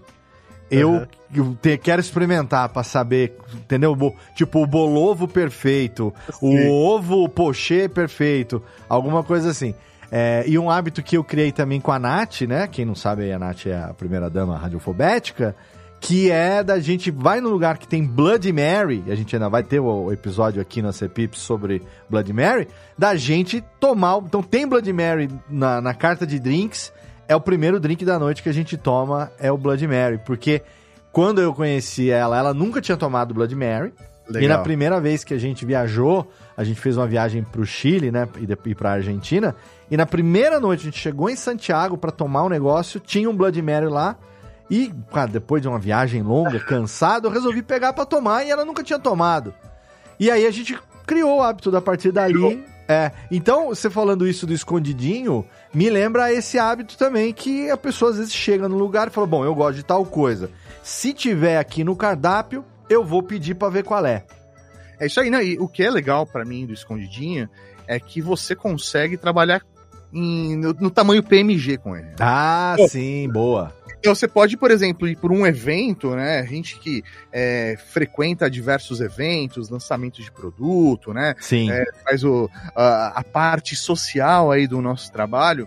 eu, 0.70 1.06
uhum. 1.34 1.54
te, 1.54 1.78
quero 1.78 2.00
experimentar 2.00 2.68
para 2.68 2.82
saber, 2.82 3.36
entendeu? 3.54 3.96
Tipo, 4.34 4.62
o 4.62 4.66
bolovo 4.66 5.28
perfeito, 5.28 6.12
Sim. 6.40 6.68
o 6.68 6.72
ovo 6.72 7.28
pochê 7.28 7.88
perfeito, 7.88 8.62
alguma 8.88 9.22
coisa 9.22 9.50
assim. 9.50 9.74
É, 10.10 10.44
e 10.46 10.58
um 10.58 10.70
hábito 10.70 11.02
que 11.02 11.16
eu 11.16 11.24
criei 11.24 11.50
também 11.50 11.80
com 11.80 11.90
a 11.90 11.98
Nath, 11.98 12.42
né? 12.42 12.66
Quem 12.68 12.84
não 12.84 12.94
sabe, 12.94 13.32
a 13.32 13.38
Nath 13.38 13.66
é 13.66 13.76
a 13.76 13.94
primeira 13.94 14.30
dama 14.30 14.56
radiofobética 14.56 15.54
que 16.00 16.30
é 16.30 16.62
da 16.62 16.78
gente 16.78 17.10
vai 17.10 17.40
no 17.40 17.48
lugar 17.48 17.78
que 17.78 17.88
tem 17.88 18.04
Blood 18.04 18.52
Mary, 18.52 19.02
a 19.08 19.14
gente 19.14 19.34
ainda 19.34 19.48
vai 19.48 19.62
ter 19.62 19.80
o 19.80 20.12
episódio 20.12 20.60
aqui 20.60 20.82
na 20.82 20.92
CPIP 20.92 21.38
sobre 21.38 21.82
Blood 22.08 22.32
Mary, 22.32 22.68
da 22.96 23.16
gente 23.16 23.64
tomar, 23.80 24.18
então 24.18 24.42
tem 24.42 24.66
Blood 24.66 24.92
Mary 24.92 25.28
na, 25.48 25.80
na 25.80 25.94
carta 25.94 26.26
de 26.26 26.38
drinks, 26.38 26.92
é 27.28 27.34
o 27.34 27.40
primeiro 27.40 27.80
drink 27.80 28.04
da 28.04 28.18
noite 28.18 28.42
que 28.42 28.48
a 28.48 28.52
gente 28.52 28.76
toma, 28.76 29.32
é 29.38 29.50
o 29.50 29.58
Blood 29.58 29.86
Mary, 29.86 30.20
porque 30.24 30.62
quando 31.10 31.40
eu 31.40 31.52
conheci 31.54 32.10
ela, 32.10 32.38
ela 32.38 32.54
nunca 32.54 32.80
tinha 32.80 32.96
tomado 32.96 33.34
Blood 33.34 33.54
Mary, 33.54 33.92
Legal. 34.28 34.42
e 34.42 34.48
na 34.48 34.58
primeira 34.58 35.00
vez 35.00 35.24
que 35.24 35.34
a 35.34 35.38
gente 35.38 35.64
viajou, 35.64 36.30
a 36.56 36.62
gente 36.62 36.80
fez 36.80 36.96
uma 36.96 37.06
viagem 37.06 37.42
pro 37.42 37.64
Chile, 37.64 38.10
né, 38.10 38.28
e, 38.38 38.70
e 38.70 38.74
pra 38.74 38.92
Argentina, 38.92 39.56
e 39.90 39.96
na 39.96 40.06
primeira 40.06 40.60
noite 40.60 40.82
a 40.82 40.84
gente 40.84 40.98
chegou 40.98 41.30
em 41.30 41.36
Santiago 41.36 41.96
para 41.96 42.12
tomar 42.12 42.44
um 42.44 42.48
negócio, 42.48 43.00
tinha 43.00 43.28
um 43.30 43.36
Blood 43.36 43.60
Mary 43.62 43.86
lá, 43.86 44.16
e, 44.70 44.92
cara, 45.12 45.28
depois 45.28 45.62
de 45.62 45.68
uma 45.68 45.78
viagem 45.78 46.22
longa, 46.22 46.58
cansado, 46.58 47.28
eu 47.28 47.32
resolvi 47.32 47.62
pegar 47.62 47.92
para 47.92 48.04
tomar 48.04 48.44
e 48.44 48.50
ela 48.50 48.64
nunca 48.64 48.82
tinha 48.82 48.98
tomado. 48.98 49.54
E 50.18 50.30
aí 50.30 50.46
a 50.46 50.50
gente 50.50 50.78
criou 51.06 51.38
o 51.38 51.42
hábito 51.42 51.70
da 51.70 51.80
partir 51.80 52.10
dali. 52.10 52.64
É, 52.88 53.10
então, 53.30 53.68
você 53.68 53.90
falando 53.90 54.26
isso 54.26 54.46
do 54.46 54.52
escondidinho, 54.52 55.44
me 55.74 55.90
lembra 55.90 56.32
esse 56.32 56.58
hábito 56.58 56.96
também 56.96 57.32
que 57.32 57.68
a 57.68 57.76
pessoa 57.76 58.12
às 58.12 58.18
vezes 58.18 58.32
chega 58.32 58.68
no 58.68 58.78
lugar 58.78 59.08
e 59.08 59.10
fala: 59.10 59.26
Bom, 59.26 59.44
eu 59.44 59.54
gosto 59.54 59.76
de 59.76 59.82
tal 59.82 60.04
coisa. 60.04 60.50
Se 60.82 61.12
tiver 61.12 61.58
aqui 61.58 61.82
no 61.82 61.96
cardápio, 61.96 62.64
eu 62.88 63.04
vou 63.04 63.22
pedir 63.22 63.54
para 63.54 63.68
ver 63.68 63.84
qual 63.84 64.04
é. 64.06 64.24
É 64.98 65.06
isso 65.06 65.20
aí, 65.20 65.30
né? 65.30 65.44
E 65.44 65.58
o 65.58 65.68
que 65.68 65.82
é 65.82 65.90
legal 65.90 66.26
para 66.26 66.44
mim 66.44 66.64
do 66.64 66.72
escondidinho 66.72 67.48
é 67.86 67.98
que 68.00 68.20
você 68.20 68.54
consegue 68.54 69.16
trabalhar 69.16 69.62
em, 70.12 70.56
no, 70.56 70.72
no, 70.72 70.90
tamanho 70.90 71.22
PMG 71.22 71.76
com 71.78 71.96
ele. 71.96 72.08
Ah, 72.20 72.74
Pô, 72.76 72.88
sim, 72.88 73.28
boa. 73.28 73.74
Então 74.06 74.14
você 74.14 74.28
pode, 74.28 74.56
por 74.56 74.70
exemplo, 74.70 75.08
ir 75.08 75.16
por 75.16 75.32
um 75.32 75.44
evento, 75.44 76.14
né? 76.14 76.46
Gente 76.46 76.78
que 76.78 77.02
é, 77.32 77.76
frequenta 77.88 78.48
diversos 78.48 79.00
eventos, 79.00 79.68
lançamentos 79.68 80.24
de 80.24 80.30
produto, 80.30 81.12
né? 81.12 81.34
Sim. 81.40 81.68
É, 81.72 81.84
faz 82.04 82.22
o, 82.22 82.48
a, 82.76 83.18
a, 83.18 83.24
parte 83.24 83.74
social 83.74 84.52
aí 84.52 84.68
do 84.68 84.80
nosso 84.80 85.10
trabalho. 85.10 85.66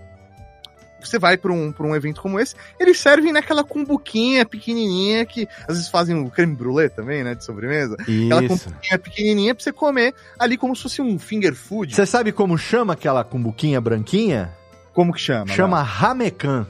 Você 1.01 1.19
vai 1.19 1.35
para 1.35 1.51
um, 1.51 1.73
um 1.77 1.93
evento 1.93 2.21
como 2.21 2.39
esse, 2.39 2.55
eles 2.79 2.97
servem 2.97 3.33
naquela 3.33 3.61
cumbuquinha 3.61 4.45
pequenininha 4.45 5.25
que 5.25 5.45
às 5.67 5.75
vezes 5.75 5.89
fazem 5.89 6.17
o 6.17 6.29
creme 6.31 6.55
brulee 6.55 6.87
também, 6.87 7.21
né? 7.21 7.35
De 7.35 7.43
sobremesa. 7.43 7.97
Isso. 8.07 8.33
Aquela 8.33 8.47
cumbuquinha 8.47 8.99
pequenininha 8.99 9.53
para 9.53 9.63
você 9.65 9.73
comer 9.73 10.13
ali 10.39 10.57
como 10.57 10.73
se 10.77 10.83
fosse 10.83 11.01
um 11.01 11.19
finger 11.19 11.53
food. 11.53 11.93
Você 11.93 12.05
sabe 12.05 12.31
como 12.31 12.57
chama 12.57 12.93
aquela 12.93 13.21
cumbuquinha 13.21 13.81
branquinha? 13.81 14.49
Como 14.93 15.11
que 15.11 15.19
chama? 15.19 15.53
Chama 15.53 15.81
ramecan. 15.83 16.65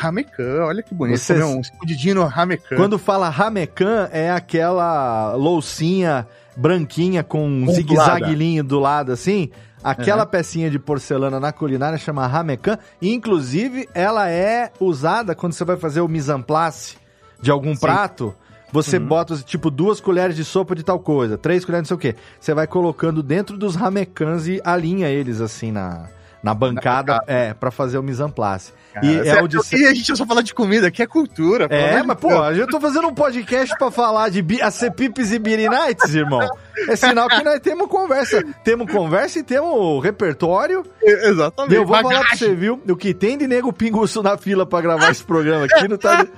Ramecan, 0.00 0.64
olha 0.64 0.82
que 0.82 0.94
bonito. 0.94 1.18
Você- 1.18 1.42
um 1.42 1.60
escondidinho 1.60 2.16
no 2.16 2.24
Ramecan. 2.26 2.76
Quando 2.76 2.98
fala 2.98 3.28
ramecan, 3.28 4.08
é 4.12 4.30
aquela 4.30 5.34
loucinha 5.34 6.26
branquinha 6.56 7.22
com 7.24 7.46
um 7.46 7.62
Ondulada. 7.62 7.72
zigue-zaguelinho 7.74 8.62
do 8.64 8.78
lado 8.78 9.12
assim. 9.12 9.50
Aquela 9.82 10.26
pecinha 10.26 10.68
de 10.70 10.78
porcelana 10.78 11.38
na 11.38 11.52
culinária 11.52 11.96
chama 11.98 12.26
ramecan. 12.26 12.78
E, 13.00 13.12
inclusive, 13.14 13.88
ela 13.94 14.28
é 14.28 14.70
usada 14.80 15.34
quando 15.34 15.52
você 15.52 15.64
vai 15.64 15.76
fazer 15.76 16.00
o 16.00 16.08
mise 16.08 16.32
en 16.32 16.42
place 16.42 16.96
de 17.40 17.50
algum 17.50 17.74
Sim. 17.74 17.80
prato. 17.80 18.34
Você 18.72 18.98
Uhum. 18.98 19.06
bota, 19.06 19.36
tipo, 19.36 19.70
duas 19.70 20.00
colheres 20.00 20.34
de 20.34 20.44
sopa 20.44 20.74
de 20.74 20.82
tal 20.82 20.98
coisa, 20.98 21.38
três 21.38 21.64
colheres 21.64 21.86
de 21.86 21.92
não 21.94 21.98
sei 22.00 22.10
o 22.10 22.12
quê. 22.14 22.18
Você 22.40 22.52
vai 22.52 22.66
colocando 22.66 23.22
dentro 23.22 23.56
dos 23.56 23.76
ramecãs 23.76 24.48
e 24.48 24.60
alinha 24.64 25.08
eles, 25.08 25.40
assim, 25.40 25.70
na, 25.70 26.08
na 26.46 26.54
bancada, 26.54 27.12
bancada. 27.14 27.32
é, 27.32 27.52
pra 27.54 27.70
fazer 27.70 27.98
o 27.98 28.02
mise 28.02 28.22
en 28.22 28.28
place. 28.30 28.72
Cara, 28.94 29.04
e 29.06 29.28
é 29.28 29.42
onde 29.42 29.58
aqui 29.58 29.84
a 29.86 29.92
gente 29.92 30.16
só 30.16 30.24
fala 30.24 30.42
de 30.42 30.54
comida, 30.54 30.86
aqui 30.86 31.02
é 31.02 31.06
cultura. 31.06 31.66
é, 31.68 32.00
de 32.00 32.06
mas, 32.06 32.16
pô, 32.18 32.28
Deus. 32.28 32.58
eu 32.58 32.66
tô 32.66 32.80
fazendo 32.80 33.08
um 33.08 33.14
podcast 33.14 33.76
pra 33.78 33.90
falar 33.90 34.30
de 34.30 34.40
bi- 34.40 34.62
acepipes 34.62 35.32
e 35.32 35.38
Beer 35.38 35.68
Nights, 35.70 36.14
irmão. 36.14 36.48
É 36.88 36.96
sinal 36.96 37.28
que 37.28 37.42
nós 37.42 37.60
temos 37.60 37.88
conversa. 37.88 38.42
Temos 38.64 38.90
conversa 38.90 39.38
e 39.38 39.42
temos 39.42 40.02
repertório. 40.02 40.82
Exatamente. 41.02 41.74
Eu 41.74 41.84
vou 41.84 41.96
falar 41.96 42.20
pra 42.20 42.36
você, 42.36 42.54
viu? 42.54 42.80
O 42.88 42.96
que 42.96 43.12
tem 43.12 43.36
de 43.36 43.46
nego 43.46 43.72
pinguço 43.72 44.22
na 44.22 44.38
fila 44.38 44.64
pra 44.64 44.80
gravar 44.80 45.10
esse 45.10 45.24
programa 45.24 45.66
aqui 45.66 45.88
não 45.88 45.98
tá 45.98 46.22
de, 46.24 46.30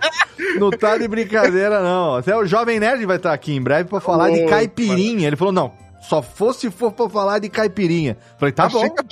não 0.59 0.71
tá 0.71 0.97
de 0.99 1.07
brincadeira, 1.07 1.81
não. 1.81 2.17
Até 2.17 2.37
o 2.37 2.45
Jovem 2.47 2.81
Nerd 2.81 3.05
vai 3.07 3.17
estar 3.17 3.33
aqui 3.33 3.53
em 3.55 3.63
breve 3.63 3.89
pra 3.89 4.01
falar 4.01 4.31
de 4.31 4.43
Ô, 4.45 4.47
caipirinha. 4.49 5.27
Ele 5.29 5.37
falou, 5.37 5.53
não, 5.53 5.73
só 6.09 6.23
fosse 6.23 6.61
se 6.61 6.71
for 6.71 6.91
pra 6.93 7.09
falar 7.09 7.39
de 7.39 7.49
caipirinha. 7.49 8.17
Falei, 8.39 8.53
tá 8.53 8.65
Achei 8.65 8.89
bom. 8.89 8.95
que 8.95 9.05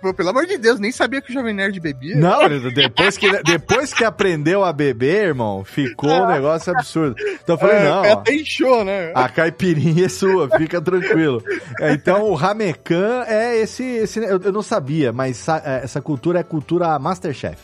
pô, 0.00 0.14
Pelo 0.14 0.28
amor 0.30 0.46
de 0.46 0.56
Deus, 0.58 0.78
nem 0.78 0.92
sabia 0.92 1.20
que 1.20 1.30
o 1.30 1.34
Jovem 1.34 1.52
Nerd 1.52 1.78
bebia. 1.80 2.16
Não, 2.16 2.48
depois 2.72 3.16
que, 3.18 3.42
depois 3.42 3.92
que 3.92 4.04
aprendeu 4.04 4.64
a 4.64 4.72
beber, 4.72 5.26
irmão, 5.26 5.64
ficou 5.64 6.10
um 6.10 6.26
negócio 6.28 6.72
absurdo. 6.72 7.16
Então 7.42 7.54
eu 7.56 7.58
falei, 7.58 7.76
É, 7.76 7.84
não, 7.84 8.04
é 8.04 8.12
até 8.12 8.34
inchou, 8.34 8.84
né? 8.84 9.12
a 9.14 9.28
caipirinha 9.28 10.06
é 10.06 10.08
sua, 10.08 10.48
fica 10.56 10.80
tranquilo. 10.80 11.42
É, 11.80 11.92
então 11.92 12.22
o 12.24 12.34
ramecan 12.34 13.24
é 13.26 13.56
esse, 13.58 13.82
esse 13.82 14.20
eu, 14.20 14.40
eu 14.42 14.52
não 14.52 14.62
sabia, 14.62 15.12
mas 15.12 15.46
é, 15.48 15.80
essa 15.82 16.00
cultura 16.00 16.40
é 16.40 16.42
cultura 16.42 16.98
Masterchef. 16.98 17.58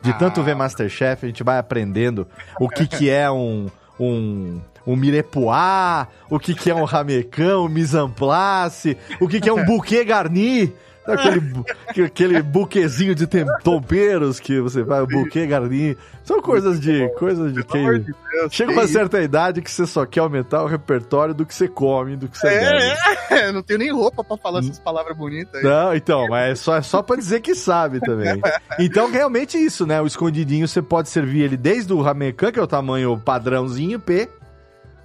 De 0.00 0.10
Ah. 0.10 0.14
tanto 0.14 0.42
ver 0.42 0.56
Masterchef, 0.56 1.24
a 1.24 1.28
gente 1.28 1.44
vai 1.44 1.58
aprendendo 1.58 2.26
o 2.58 2.68
que 2.68 2.86
que 2.86 3.08
é 3.10 3.30
um 3.30 3.68
um 4.00 4.60
um 4.86 4.96
mirepoix, 4.96 6.08
o 6.30 6.38
que 6.38 6.54
que 6.54 6.70
é 6.70 6.74
um 6.74 6.84
ramecan, 6.84 7.60
um 7.60 7.68
mise 7.68 7.96
en 7.96 8.08
place, 8.08 8.96
o 9.20 9.28
que 9.28 9.40
que 9.40 9.48
é 9.48 9.52
um 9.52 9.64
bouquet 9.64 10.04
garni, 10.04 10.74
aquele, 11.06 12.04
aquele 12.04 12.42
buquezinho 12.42 13.14
de 13.14 13.26
temperos 13.26 14.38
que 14.38 14.60
você 14.60 14.84
faz, 14.84 15.02
o 15.02 15.06
bouquet 15.06 15.46
garni. 15.46 15.96
São 16.24 16.40
coisas 16.40 16.80
de 16.80 17.08
coisas 17.18 17.52
de 17.52 17.64
quem 17.64 17.84
de 18.00 18.14
Deus. 18.32 18.52
Chega 18.52 18.72
que 18.72 18.78
uma 18.78 18.84
isso? 18.84 18.92
certa 18.92 19.20
idade 19.20 19.60
que 19.60 19.70
você 19.70 19.86
só 19.86 20.06
quer 20.06 20.20
aumentar 20.20 20.62
o 20.62 20.66
repertório 20.66 21.34
do 21.34 21.44
que 21.44 21.54
você 21.54 21.66
come, 21.66 22.16
do 22.16 22.28
que 22.28 22.38
você 22.38 22.48
bebe. 22.48 22.82
É, 23.30 23.38
é, 23.38 23.52
não 23.52 23.62
tenho 23.62 23.80
nem 23.80 23.92
roupa 23.92 24.22
pra 24.22 24.36
falar 24.36 24.60
essas 24.60 24.78
palavras 24.78 25.16
bonitas 25.16 25.54
aí. 25.54 25.62
Não, 25.62 25.94
então, 25.94 26.28
mas 26.28 26.52
é 26.52 26.54
só, 26.54 26.76
é 26.76 26.82
só 26.82 27.02
pra 27.02 27.16
dizer 27.16 27.40
que 27.40 27.54
sabe 27.54 28.00
também. 28.00 28.40
Então, 28.78 29.10
realmente 29.10 29.58
isso, 29.58 29.86
né? 29.86 30.00
O 30.00 30.06
escondidinho 30.06 30.68
você 30.68 30.80
pode 30.80 31.08
servir 31.08 31.42
ele 31.42 31.56
desde 31.56 31.92
o 31.92 32.00
ramecan, 32.00 32.52
que 32.52 32.58
é 32.58 32.62
o 32.62 32.66
tamanho 32.66 33.18
padrãozinho, 33.18 33.98
P, 33.98 34.28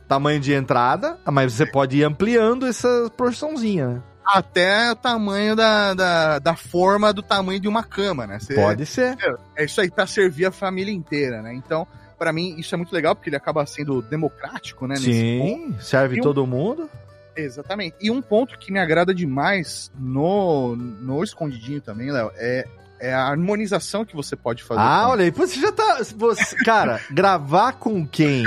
tamanho 0.08 0.40
de 0.40 0.54
entrada, 0.54 1.18
mas 1.26 1.54
você 1.54 1.66
pode 1.66 1.98
ir 1.98 2.04
ampliando 2.04 2.66
essa 2.66 3.12
porçãozinha, 3.18 3.88
né? 3.88 4.02
Até 4.26 4.92
o 4.92 4.96
tamanho 4.96 5.56
da, 5.56 5.94
da, 5.94 6.40
da 6.40 6.56
forma 6.56 7.14
do 7.14 7.22
tamanho 7.22 7.60
de 7.60 7.68
uma 7.68 7.84
cama, 7.84 8.28
né? 8.28 8.40
Você- 8.40 8.56
Pode 8.56 8.86
ser. 8.86 9.16
É 9.56 9.64
isso 9.64 9.80
aí, 9.80 9.90
pra 9.90 10.06
servir 10.06 10.46
a 10.46 10.52
família 10.52 10.94
inteira, 10.94 11.42
né? 11.42 11.54
Então, 11.54 11.88
pra 12.20 12.34
mim, 12.34 12.56
isso 12.58 12.76
é 12.76 12.78
muito 12.78 12.92
legal, 12.94 13.16
porque 13.16 13.30
ele 13.30 13.38
acaba 13.38 13.66
sendo 13.66 14.02
democrático, 14.02 14.86
né? 14.86 14.96
Sim, 14.98 15.76
serve 15.80 16.18
E 16.18 16.20
um- 16.20 16.24
todo 16.24 16.46
mundo. 16.46 16.90
Exatamente. 17.38 17.96
E 18.02 18.10
um 18.12 18.22
ponto 18.22 18.58
que 18.58 18.72
me 18.72 18.80
agrada 18.80 19.14
demais 19.14 19.92
no, 19.98 20.76
no 20.76 21.24
escondidinho 21.24 21.80
também, 21.80 22.12
Léo, 22.12 22.32
é, 22.36 22.66
é 23.00 23.14
a 23.14 23.24
harmonização 23.28 24.04
que 24.06 24.16
você 24.16 24.36
pode 24.36 24.64
fazer. 24.64 24.82
Ah, 24.82 25.04
com- 25.06 25.12
olha 25.12 25.24
aí, 25.26 25.32
você 25.32 25.60
já 25.60 25.72
tá. 25.72 26.00
Você, 26.18 26.56
cara, 26.64 27.00
gravar 27.12 27.74
com 27.74 28.06
quem 28.08 28.44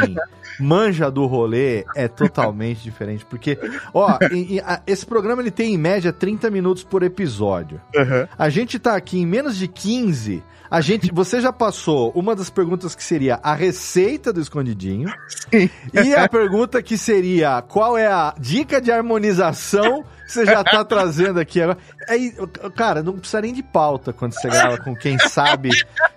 manja 0.59 1.11
do 1.11 1.27
rolê 1.27 1.85
é 1.97 2.09
totalmente 2.09 2.83
diferente. 2.83 3.25
Porque, 3.25 3.59
ó, 3.95 4.19
em- 4.33 4.57
em- 4.57 4.61
a- 4.61 4.83
esse 4.87 5.07
programa 5.07 5.43
ele 5.43 5.51
tem 5.51 5.75
em 5.75 5.79
média 5.79 6.13
30 6.13 6.51
minutos 6.51 6.85
por 6.85 7.03
episódio. 7.03 7.81
Aham. 7.97 8.29
A 8.39 8.49
gente 8.49 8.79
tá 8.79 8.97
aqui 8.97 9.19
em 9.21 9.27
menos 9.27 9.57
de 9.57 9.67
15. 9.69 10.43
A 10.71 10.81
gente, 10.81 11.11
você 11.13 11.41
já 11.41 11.53
passou 11.53 12.13
uma 12.15 12.37
das 12.37 12.49
perguntas 12.49 12.95
que 12.95 13.03
seria 13.03 13.41
a 13.43 13.55
receita 13.55 14.33
do 14.33 14.41
escondidinho. 14.41 15.13
Sim. 15.53 15.69
E 15.93 16.15
a 16.15 16.29
pergunta 16.29 16.81
que 16.81 16.97
seria 16.97 17.61
qual 17.63 17.99
é 17.99 18.07
a 18.07 18.33
dica 18.39 18.81
de 18.81 18.93
harmonização 18.93 20.05
você 20.31 20.47
já 20.47 20.63
tá 20.63 20.85
trazendo 20.85 21.41
aqui 21.41 21.61
agora. 21.61 21.79
Aí, 22.09 22.33
cara, 22.77 23.03
não 23.03 23.19
precisa 23.19 23.41
nem 23.41 23.53
de 23.53 23.63
pauta 23.63 24.13
quando 24.13 24.33
você 24.33 24.49
grava 24.49 24.79
com 24.79 24.95
quem 24.95 25.19
sabe 25.19 25.71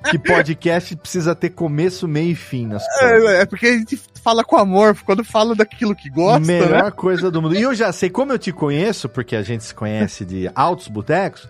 que 0.10 0.20
podcast 0.20 0.96
precisa 0.96 1.36
ter 1.36 1.50
começo, 1.50 2.08
meio 2.08 2.32
e 2.32 2.36
fim 2.36 2.68
nas 2.68 2.84
coisas. 3.00 3.30
É, 3.30 3.42
é 3.42 3.46
porque 3.46 3.68
a 3.68 3.78
gente 3.78 4.02
fala 4.24 4.44
com 4.44 4.56
amor, 4.58 4.96
quando 5.06 5.24
fala 5.24 5.54
daquilo 5.56 5.96
que 5.96 6.10
gosta, 6.10 6.40
Melhor 6.40 6.86
né? 6.86 6.92
coisa 6.92 7.30
do 7.30 7.42
mundo. 7.42 7.56
E 7.56 7.62
eu 7.62 7.76
já 7.76 7.92
sei, 7.92 8.10
como 8.10 8.32
eu 8.32 8.40
te 8.40 8.52
conheço, 8.52 9.10
porque 9.10 9.36
a 9.36 9.42
gente 9.44 9.64
se 9.64 9.74
conhece 9.76 10.24
de 10.26 10.50
altos 10.56 10.88
botecos, 10.88 11.50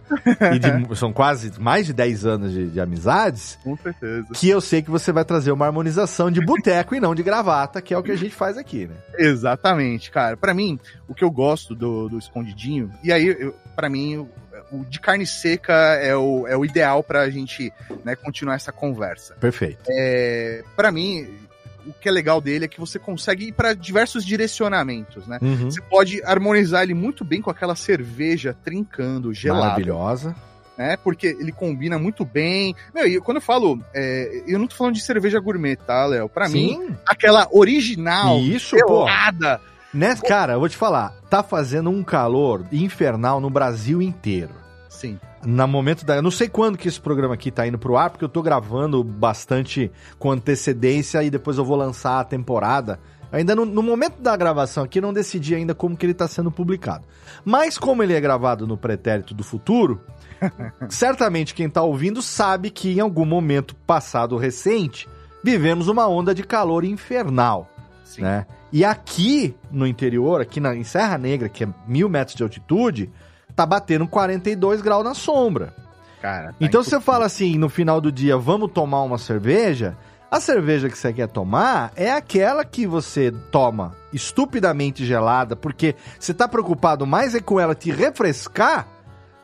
e 0.54 0.60
de- 0.60 0.96
são 0.98 1.14
quase 1.14 1.52
mais 1.60 1.86
de 1.86 1.94
10 1.94 2.26
anos 2.26 2.52
de, 2.52 2.68
de 2.70 2.80
amizades, 2.82 3.58
Com 3.64 3.78
certeza. 3.78 4.28
que 4.34 4.50
eu 4.50 4.60
sei 4.60 4.82
que 4.82 4.90
você 4.90 5.12
vai 5.12 5.24
trazer 5.24 5.52
uma 5.52 5.66
harmonização 5.66 6.32
de 6.32 6.44
boteco 6.44 6.96
e 6.96 7.00
não 7.00 7.14
de 7.14 7.22
gravata, 7.24 7.82
que 7.82 7.94
é 7.94 7.98
o 7.98 8.04
que 8.04 8.12
a 8.12 8.16
gente 8.18 8.34
faz 8.34 8.58
aqui, 8.58 8.88
né? 8.88 8.96
Exatamente, 9.18 10.10
cara. 10.12 10.36
Pra 10.38 10.54
mim, 10.54 10.80
o 11.08 11.14
que 11.14 11.24
eu 11.24 11.30
gosto 11.32 11.76
do, 11.76 12.10
do 12.10 12.18
escondidinho, 12.18 12.90
e 13.04 13.12
aí, 13.12 13.52
pra 13.76 13.90
mim, 13.90 14.28
o, 14.72 14.84
de 14.86 15.00
carne 15.00 15.26
seca 15.28 15.74
é 16.02 16.16
o, 16.16 16.48
é 16.48 16.56
o 16.58 16.66
ideal 16.66 17.04
pra 17.04 17.30
gente 17.30 17.72
né, 18.04 18.16
continuar 18.16 18.56
essa 18.56 18.72
conversa. 18.72 19.36
Perfeito. 19.40 19.80
É, 19.90 20.64
para 20.76 20.92
mim, 20.92 21.28
o 21.88 21.94
que 21.94 22.08
é 22.08 22.12
legal 22.12 22.40
dele 22.42 22.66
é 22.66 22.68
que 22.68 22.80
você 22.80 22.98
consegue 23.00 23.48
ir 23.48 23.52
pra 23.52 23.74
diversos 23.74 24.26
direcionamentos, 24.26 25.28
né? 25.28 25.40
Uhum. 25.42 25.70
Você 25.72 25.82
pode 25.82 26.24
harmonizar 26.24 26.84
ele 26.84 26.94
muito 26.94 27.24
bem 27.24 27.42
com 27.42 27.50
aquela 27.50 27.76
cerveja 27.76 28.56
trincando, 28.64 29.34
gelada, 29.34 29.64
Maravilhosa. 29.66 30.36
né? 30.78 30.98
Porque 30.98 31.28
ele 31.28 31.52
combina 31.52 31.98
muito 32.00 32.24
bem. 32.26 32.76
Meu, 32.94 33.08
e 33.08 33.20
quando 33.20 33.38
eu 33.38 33.42
falo, 33.42 33.80
é, 33.94 34.44
eu 34.48 34.58
não 34.60 34.68
tô 34.68 34.76
falando 34.76 34.96
de 34.96 35.02
cerveja 35.02 35.40
gourmet, 35.40 35.76
tá, 35.76 36.06
Léo? 36.06 36.30
Pra 36.30 36.48
mim, 36.50 36.80
Sim. 36.88 36.96
aquela 37.06 37.48
original, 37.52 38.38
Isso, 38.40 38.76
pô. 38.86 39.06
gelada, 39.06 39.60
Né, 39.94 40.16
cara, 40.28 40.54
eu 40.54 40.60
vou 40.60 40.70
te 40.70 40.78
falar, 40.78 41.14
tá 41.30 41.44
fazendo 41.44 41.90
um 41.90 42.04
calor 42.04 42.66
infernal 42.72 43.40
no 43.40 43.50
Brasil 43.50 44.02
inteiro. 44.02 44.56
sim. 44.90 45.20
No 45.46 45.68
momento 45.68 46.06
da. 46.06 46.16
Eu 46.16 46.22
não 46.22 46.32
sei 46.32 46.48
quando 46.48 46.78
que 46.78 46.88
esse 46.88 47.00
programa 47.00 47.34
aqui 47.34 47.52
tá 47.52 47.68
indo 47.68 47.78
pro 47.78 47.98
ar, 47.98 48.10
porque 48.10 48.24
eu 48.24 48.30
tô 48.30 48.42
gravando 48.42 49.04
bastante 49.04 49.92
com 50.18 50.32
antecedência 50.32 51.24
e 51.24 51.30
depois 51.30 51.58
eu 51.58 51.66
vou 51.66 51.76
lançar 51.76 52.20
a 52.20 52.24
temporada. 52.24 53.00
Ainda 53.32 53.56
no, 53.56 53.66
no 53.66 53.82
momento 53.82 54.22
da 54.22 54.38
gravação 54.38 54.84
aqui, 54.84 55.02
não 55.02 55.12
decidi 55.12 55.56
ainda 55.56 55.74
como 55.74 55.98
que 55.98 56.06
ele 56.06 56.14
tá 56.14 56.28
sendo 56.28 56.52
publicado. 56.52 57.04
Mas 57.44 57.78
como 57.78 58.04
ele 58.04 58.14
é 58.14 58.22
gravado 58.22 58.68
no 58.68 58.78
pretérito 58.78 59.34
do 59.34 59.44
futuro, 59.44 60.02
certamente 60.88 61.56
quem 61.56 61.68
tá 61.68 61.82
ouvindo 61.82 62.22
sabe 62.22 62.70
que 62.70 62.92
em 62.92 63.00
algum 63.00 63.26
momento 63.26 63.76
passado 63.88 64.38
recente, 64.38 65.10
vivemos 65.44 65.88
uma 65.88 66.08
onda 66.08 66.34
de 66.34 66.44
calor 66.44 66.84
infernal 66.84 67.70
Sim. 68.04 68.22
né? 68.22 68.46
E 68.72 68.84
aqui 68.84 69.56
no 69.72 69.86
interior, 69.86 70.42
aqui 70.42 70.60
na, 70.60 70.76
em 70.76 70.84
Serra 70.84 71.18
Negra, 71.18 71.50
que 71.50 71.64
é 71.64 71.68
mil 71.88 72.10
metros 72.10 72.36
de 72.36 72.44
altitude, 72.44 73.12
tá 73.56 73.66
batendo 73.66 74.08
42 74.08 74.82
graus 74.82 75.04
na 75.04 75.14
sombra. 75.14 75.74
Cara, 76.22 76.50
tá 76.50 76.56
então 76.62 76.84
você 76.84 77.00
fala 77.00 77.26
assim, 77.26 77.58
no 77.58 77.70
final 77.70 78.00
do 78.00 78.12
dia, 78.12 78.38
vamos 78.38 78.72
tomar 78.72 79.02
uma 79.04 79.18
cerveja. 79.18 79.98
A 80.32 80.40
cerveja 80.40 80.90
que 80.90 80.98
você 80.98 81.14
quer 81.14 81.28
tomar 81.28 81.92
é 81.96 82.12
aquela 82.12 82.66
que 82.66 82.88
você 82.88 83.32
toma 83.52 83.92
estupidamente 84.12 85.06
gelada, 85.06 85.56
porque 85.56 85.96
você 86.20 86.34
tá 86.34 86.48
preocupado 86.48 87.06
mais 87.06 87.36
é 87.36 87.40
com 87.40 87.60
ela 87.60 87.76
te 87.76 87.92
refrescar 87.92 88.88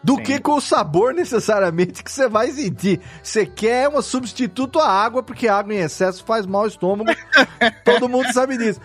do 0.03 0.15
Sim. 0.15 0.24
que 0.24 0.39
com 0.39 0.56
o 0.56 0.62
sabor 0.62 1.13
necessariamente 1.13 2.03
que 2.03 2.12
você 2.12 2.27
vai 2.27 2.51
sentir. 2.51 3.01
Você 3.22 3.46
quer 3.46 3.89
um 3.89 4.01
substituto 4.01 4.79
à 4.79 4.88
água, 4.88 5.22
porque 5.22 5.48
água 5.48 5.74
em 5.74 5.79
excesso 5.79 6.24
faz 6.24 6.46
mal 6.46 6.62
ao 6.62 6.68
estômago. 6.68 7.10
Todo 7.84 8.08
mundo 8.08 8.32
sabe 8.32 8.58
disso. 8.58 8.79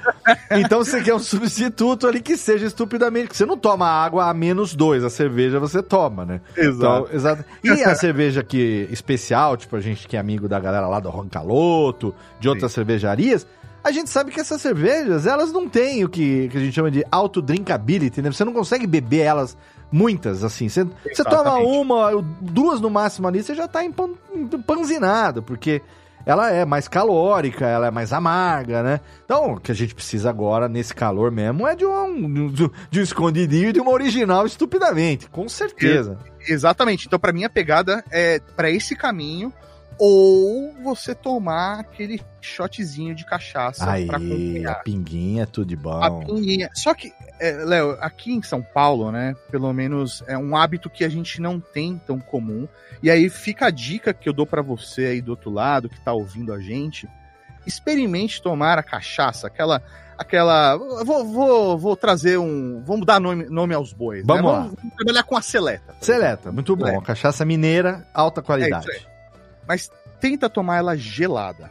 Então 0.51 0.85
você 0.85 1.03
quer 1.03 1.15
um 1.15 1.19
substituto 1.19 2.07
ali 2.07 2.21
que 2.21 2.37
seja 2.37 2.67
estupidamente. 2.67 3.29
Que 3.29 3.37
você 3.37 3.47
não 3.47 3.57
toma 3.57 3.87
água 3.87 4.29
a 4.29 4.35
menos 4.35 4.75
dois, 4.75 5.05
a 5.05 5.11
cerveja 5.11 5.61
você 5.61 5.83
toma, 5.83 6.25
né? 6.25 6.41
Exato. 6.57 7.07
Então, 7.07 7.09
exato. 7.13 7.45
E 7.63 7.71
a 7.71 7.95
cerveja 7.95 8.43
que 8.43 8.89
especial, 8.91 9.57
tipo 9.57 9.77
a 9.77 9.81
gente 9.81 10.09
que 10.09 10.17
é 10.17 10.21
amigo 10.21 10.49
da 10.49 10.59
galera 10.59 10.87
lá 10.89 10.99
do 10.99 11.11
Roncaloto, 11.11 12.15
de 12.41 12.49
outras 12.49 12.73
cervejarias, 12.73 13.47
a 13.85 13.93
gente 13.93 14.09
sabe 14.09 14.31
que 14.31 14.41
essas 14.41 14.63
cervejas, 14.63 15.27
elas 15.27 15.53
não 15.53 15.69
têm 15.69 16.05
o 16.05 16.09
que, 16.09 16.49
que 16.49 16.57
a 16.57 16.61
gente 16.61 16.75
chama 16.75 16.91
de 16.91 17.05
auto-drinkability, 17.13 18.23
né? 18.23 18.33
Você 18.33 18.43
não 18.43 18.55
consegue 18.55 18.87
beber 18.87 19.21
elas 19.21 19.57
muitas, 19.95 20.43
assim. 20.43 20.69
Você, 20.69 20.85
toma 21.23 21.55
uma, 21.59 22.11
duas 22.41 22.81
no 22.81 22.91
máximo 22.91 23.29
ali, 23.29 23.45
você 23.45 23.55
já 23.55 23.69
tá 23.69 23.85
empan, 23.85 24.11
empanzinado, 24.35 25.41
porque 25.41 25.81
ela 26.27 26.51
é 26.51 26.65
mais 26.65 26.89
calórica, 26.89 27.65
ela 27.65 27.87
é 27.87 27.91
mais 27.93 28.13
amarga, 28.13 28.83
né? 28.83 29.01
Então, 29.25 29.53
o 29.53 29.61
que 29.61 29.71
a 29.71 29.75
gente 29.75 29.95
precisa 29.95 30.29
agora, 30.29 30.69
nesse 30.69 30.93
calor 30.93 31.31
mesmo, 31.31 31.69
é 31.69 31.77
de 31.77 31.87
um, 31.87 32.51
de 32.51 33.01
um 33.01 33.03
escondidinho 33.03 33.73
de 33.73 33.79
uma 33.79 33.93
original 33.93 34.45
estupidamente, 34.45 35.29
com 35.29 35.49
certeza. 35.49 36.19
Exatamente. 36.41 37.07
Então, 37.07 37.19
para 37.19 37.33
mim, 37.33 37.45
a 37.45 37.51
pegada 37.51 38.05
é 38.11 38.41
para 38.57 38.69
esse 38.69 38.97
caminho 38.97 39.53
ou 39.99 40.73
você 40.83 41.15
tomar 41.15 41.81
aquele 41.81 42.21
shotzinho 42.41 43.15
de 43.15 43.25
cachaça 43.25 43.91
Aí, 43.91 44.07
pra 44.07 44.19
acompanhar. 44.19 44.73
a 44.73 44.75
pinguinha, 44.77 45.43
é 45.45 45.47
tudo 45.47 45.69
de 45.69 45.77
bom. 45.77 46.03
A 46.03 46.11
pinguinha. 46.11 46.71
Só 46.75 46.95
que, 46.95 47.13
é, 47.41 47.53
Léo, 47.53 47.97
aqui 48.01 48.33
em 48.33 48.43
São 48.43 48.63
Paulo, 48.63 49.11
né, 49.11 49.35
pelo 49.51 49.73
menos 49.73 50.23
é 50.27 50.37
um 50.37 50.57
hábito 50.57 50.91
que 50.91 51.05
a 51.05 51.09
gente 51.09 51.41
não 51.41 51.61
tem 51.61 52.01
tão 52.07 52.19
comum. 52.19 52.69
E 53.03 53.11
aí 53.11 53.29
fica 53.29 53.67
a 53.67 53.71
dica 53.71 54.13
que 54.13 54.29
eu 54.29 54.33
dou 54.33 54.47
para 54.47 54.63
você 54.63 55.07
aí 55.07 55.21
do 55.21 55.31
outro 55.31 55.51
lado, 55.51 55.89
que 55.89 56.01
tá 56.01 56.13
ouvindo 56.13 56.53
a 56.53 56.61
gente. 56.61 57.09
Experimente 57.67 58.43
tomar 58.43 58.79
a 58.79 58.83
cachaça, 58.83 59.47
aquela 59.47 59.83
aquela. 60.19 60.77
Vou, 60.77 61.25
vou, 61.25 61.79
vou 61.79 61.97
trazer 61.97 62.39
um. 62.39 62.83
Vamos 62.85 63.07
dar 63.07 63.21
nome, 63.21 63.47
nome 63.47 63.75
aos 63.75 63.93
bois. 63.93 64.25
Vamos 64.27 64.45
né? 64.45 64.51
lá. 64.51 64.61
Vamos 64.61 64.95
trabalhar 64.97 65.23
com 65.23 65.37
a 65.37 65.43
seleta. 65.43 65.95
Seleta, 66.01 66.53
muito 66.53 66.77
bom. 66.77 66.87
É. 66.89 67.01
Cachaça 67.01 67.45
mineira, 67.45 68.07
alta 68.13 68.43
qualidade. 68.43 68.91
É 68.91 69.14
Mas 69.67 69.91
tenta 70.21 70.49
tomar 70.49 70.79
ela 70.79 70.97
gelada. 70.97 71.71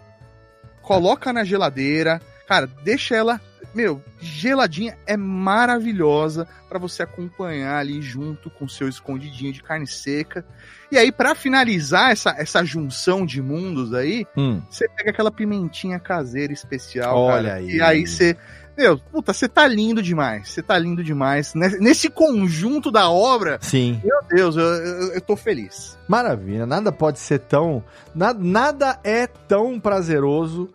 Coloca 0.82 1.32
na 1.32 1.44
geladeira. 1.44 2.22
Cara, 2.48 2.68
deixa 2.84 3.16
ela 3.16 3.40
meu, 3.74 4.04
geladinha 4.20 4.96
é 5.06 5.18
maravilhosa 5.18 6.48
para 6.70 6.78
você 6.78 7.02
acompanhar 7.02 7.78
ali 7.78 8.02
junto 8.02 8.50
com 8.50 8.68
seu 8.68 8.88
escondidinho 8.88 9.52
de 9.52 9.64
carne 9.64 9.88
seca. 9.88 10.46
E 10.92 10.98
aí, 10.98 11.12
para 11.12 11.34
finalizar 11.34 12.12
essa, 12.12 12.36
essa 12.38 12.64
junção 12.64 13.26
de 13.26 13.42
mundos 13.42 13.94
aí, 13.94 14.28
hum. 14.38 14.62
você 14.70 14.88
pega 14.90 15.10
aquela 15.10 15.32
pimentinha 15.32 16.00
caseira 16.00 16.54
especial. 16.54 17.18
Olha 17.18 17.50
cara, 17.50 17.54
aí. 17.56 17.78
E 17.78 17.82
aí 17.82 18.06
você. 18.06 18.38
Meu, 18.78 18.98
puta, 18.98 19.34
você 19.34 19.48
tá 19.48 19.68
lindo 19.68 20.02
demais. 20.02 20.50
Você 20.50 20.62
tá 20.62 20.78
lindo 20.78 21.04
demais. 21.04 21.54
Nesse 21.54 22.10
conjunto 22.10 22.92
da 22.92 23.10
obra. 23.10 23.60
Sim. 23.62 24.02
Meu 24.04 24.20
Deus, 24.30 24.56
eu, 24.56 24.64
eu, 24.64 25.14
eu 25.14 25.22
tô 25.22 25.36
feliz. 25.36 25.98
Maravilha. 26.08 26.66
Nada 26.66 26.92
pode 26.92 27.20
ser 27.20 27.40
tão. 27.40 27.84
Nada, 28.16 28.40
nada 28.42 29.00
é 29.04 29.28
tão 29.28 29.80
prazeroso 29.80 30.70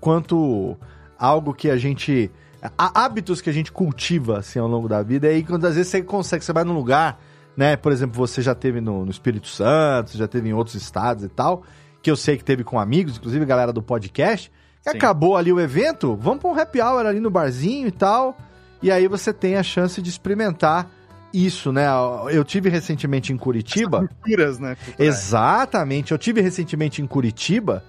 quanto 0.00 0.76
algo 1.18 1.54
que 1.54 1.70
a 1.70 1.76
gente. 1.76 2.30
Há 2.78 3.04
hábitos 3.04 3.40
que 3.40 3.50
a 3.50 3.52
gente 3.52 3.70
cultiva 3.70 4.38
assim 4.38 4.58
ao 4.58 4.68
longo 4.68 4.88
da 4.88 5.02
vida, 5.02 5.26
e 5.26 5.30
aí 5.30 5.42
quando 5.44 5.66
às 5.66 5.74
vezes 5.74 5.90
você 5.90 6.02
consegue, 6.02 6.42
você 6.42 6.50
vai 6.50 6.64
num 6.64 6.72
lugar, 6.72 7.20
né? 7.54 7.76
Por 7.76 7.92
exemplo, 7.92 8.16
você 8.16 8.40
já 8.40 8.54
teve 8.54 8.80
no, 8.80 9.04
no 9.04 9.10
Espírito 9.10 9.48
Santo, 9.48 10.16
já 10.16 10.26
teve 10.26 10.48
em 10.48 10.54
outros 10.54 10.74
estados 10.74 11.24
e 11.24 11.28
tal, 11.28 11.62
que 12.00 12.10
eu 12.10 12.16
sei 12.16 12.38
que 12.38 12.44
teve 12.44 12.64
com 12.64 12.80
amigos, 12.80 13.18
inclusive 13.18 13.44
galera 13.44 13.70
do 13.70 13.82
podcast. 13.82 14.50
Acabou 14.90 15.36
ali 15.36 15.52
o 15.52 15.60
evento, 15.60 16.16
vamos 16.16 16.40
pra 16.40 16.50
um 16.50 16.58
happy 16.58 16.80
hour 16.80 17.06
ali 17.06 17.20
no 17.20 17.30
barzinho 17.30 17.88
e 17.88 17.92
tal, 17.92 18.36
e 18.82 18.90
aí 18.90 19.08
você 19.08 19.32
tem 19.32 19.56
a 19.56 19.62
chance 19.62 20.00
de 20.02 20.10
experimentar 20.10 20.90
isso, 21.32 21.72
né? 21.72 21.86
Eu 22.30 22.44
tive 22.44 22.68
recentemente 22.68 23.32
em 23.32 23.36
Curitiba. 23.36 24.06
culturas, 24.06 24.58
né? 24.60 24.76
Exatamente. 24.96 26.12
Eu 26.12 26.18
tive 26.18 26.40
recentemente 26.40 27.02
em 27.02 27.06
Curitiba 27.06 27.82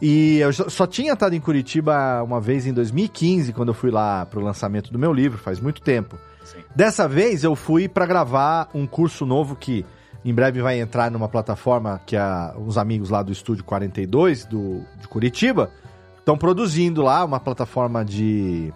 e 0.00 0.38
eu 0.38 0.52
só 0.52 0.86
tinha 0.86 1.12
estado 1.12 1.34
em 1.34 1.40
Curitiba 1.40 2.22
uma 2.22 2.40
vez 2.40 2.66
em 2.66 2.72
2015, 2.72 3.52
quando 3.52 3.68
eu 3.68 3.74
fui 3.74 3.90
lá 3.90 4.24
pro 4.26 4.40
lançamento 4.40 4.92
do 4.92 4.98
meu 4.98 5.12
livro, 5.12 5.38
faz 5.38 5.58
muito 5.58 5.82
tempo. 5.82 6.16
Sim. 6.44 6.58
Dessa 6.74 7.08
vez 7.08 7.42
eu 7.42 7.56
fui 7.56 7.88
para 7.88 8.06
gravar 8.06 8.68
um 8.72 8.86
curso 8.86 9.26
novo 9.26 9.56
que 9.56 9.84
em 10.24 10.32
breve 10.32 10.62
vai 10.62 10.78
entrar 10.78 11.10
numa 11.10 11.28
plataforma 11.28 12.00
que 12.06 12.16
a, 12.16 12.54
os 12.56 12.78
amigos 12.78 13.10
lá 13.10 13.22
do 13.22 13.32
Estúdio 13.32 13.64
42 13.64 14.44
do, 14.44 14.82
de 15.00 15.08
Curitiba 15.08 15.70
estão 16.24 16.38
produzindo 16.38 17.02
lá, 17.02 17.22
uma 17.22 17.38
plataforma 17.38 18.02
de 18.02 18.72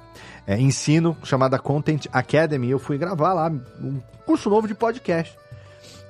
é, 0.46 0.60
ensino 0.60 1.16
chamada 1.24 1.58
Content 1.58 2.06
Academy. 2.12 2.68
Eu 2.68 2.78
fui 2.78 2.98
gravar 2.98 3.32
lá 3.32 3.50
um 3.80 4.00
curso 4.26 4.50
novo 4.50 4.68
de 4.68 4.74
podcast. 4.74 5.34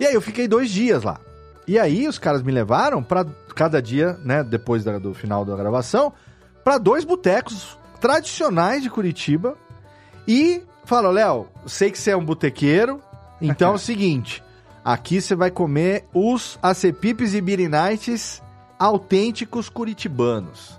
E 0.00 0.04
aí 0.04 0.12
eu 0.12 0.20
fiquei 0.20 0.48
dois 0.48 0.68
dias 0.68 1.04
lá. 1.04 1.20
E 1.66 1.78
aí 1.78 2.08
os 2.08 2.18
caras 2.18 2.42
me 2.42 2.50
levaram 2.50 3.02
para 3.02 3.24
cada 3.54 3.80
dia, 3.80 4.18
né, 4.24 4.42
depois 4.42 4.82
da, 4.82 4.98
do 4.98 5.14
final 5.14 5.44
da 5.44 5.54
gravação, 5.54 6.12
para 6.64 6.76
dois 6.76 7.04
botecos 7.04 7.78
tradicionais 8.00 8.82
de 8.82 8.90
Curitiba 8.90 9.56
e 10.26 10.62
falaram, 10.84 11.14
Léo, 11.14 11.46
sei 11.66 11.90
que 11.90 11.98
você 11.98 12.10
é 12.10 12.16
um 12.16 12.24
botequeiro, 12.24 13.00
então 13.40 13.72
é 13.72 13.74
o 13.74 13.78
seguinte, 13.80 14.42
aqui 14.84 15.20
você 15.20 15.36
vai 15.36 15.50
comer 15.50 16.04
os 16.12 16.58
acepipes 16.62 17.32
e 17.32 17.40
birinites 17.40 18.42
autênticos 18.78 19.68
curitibanos. 19.68 20.78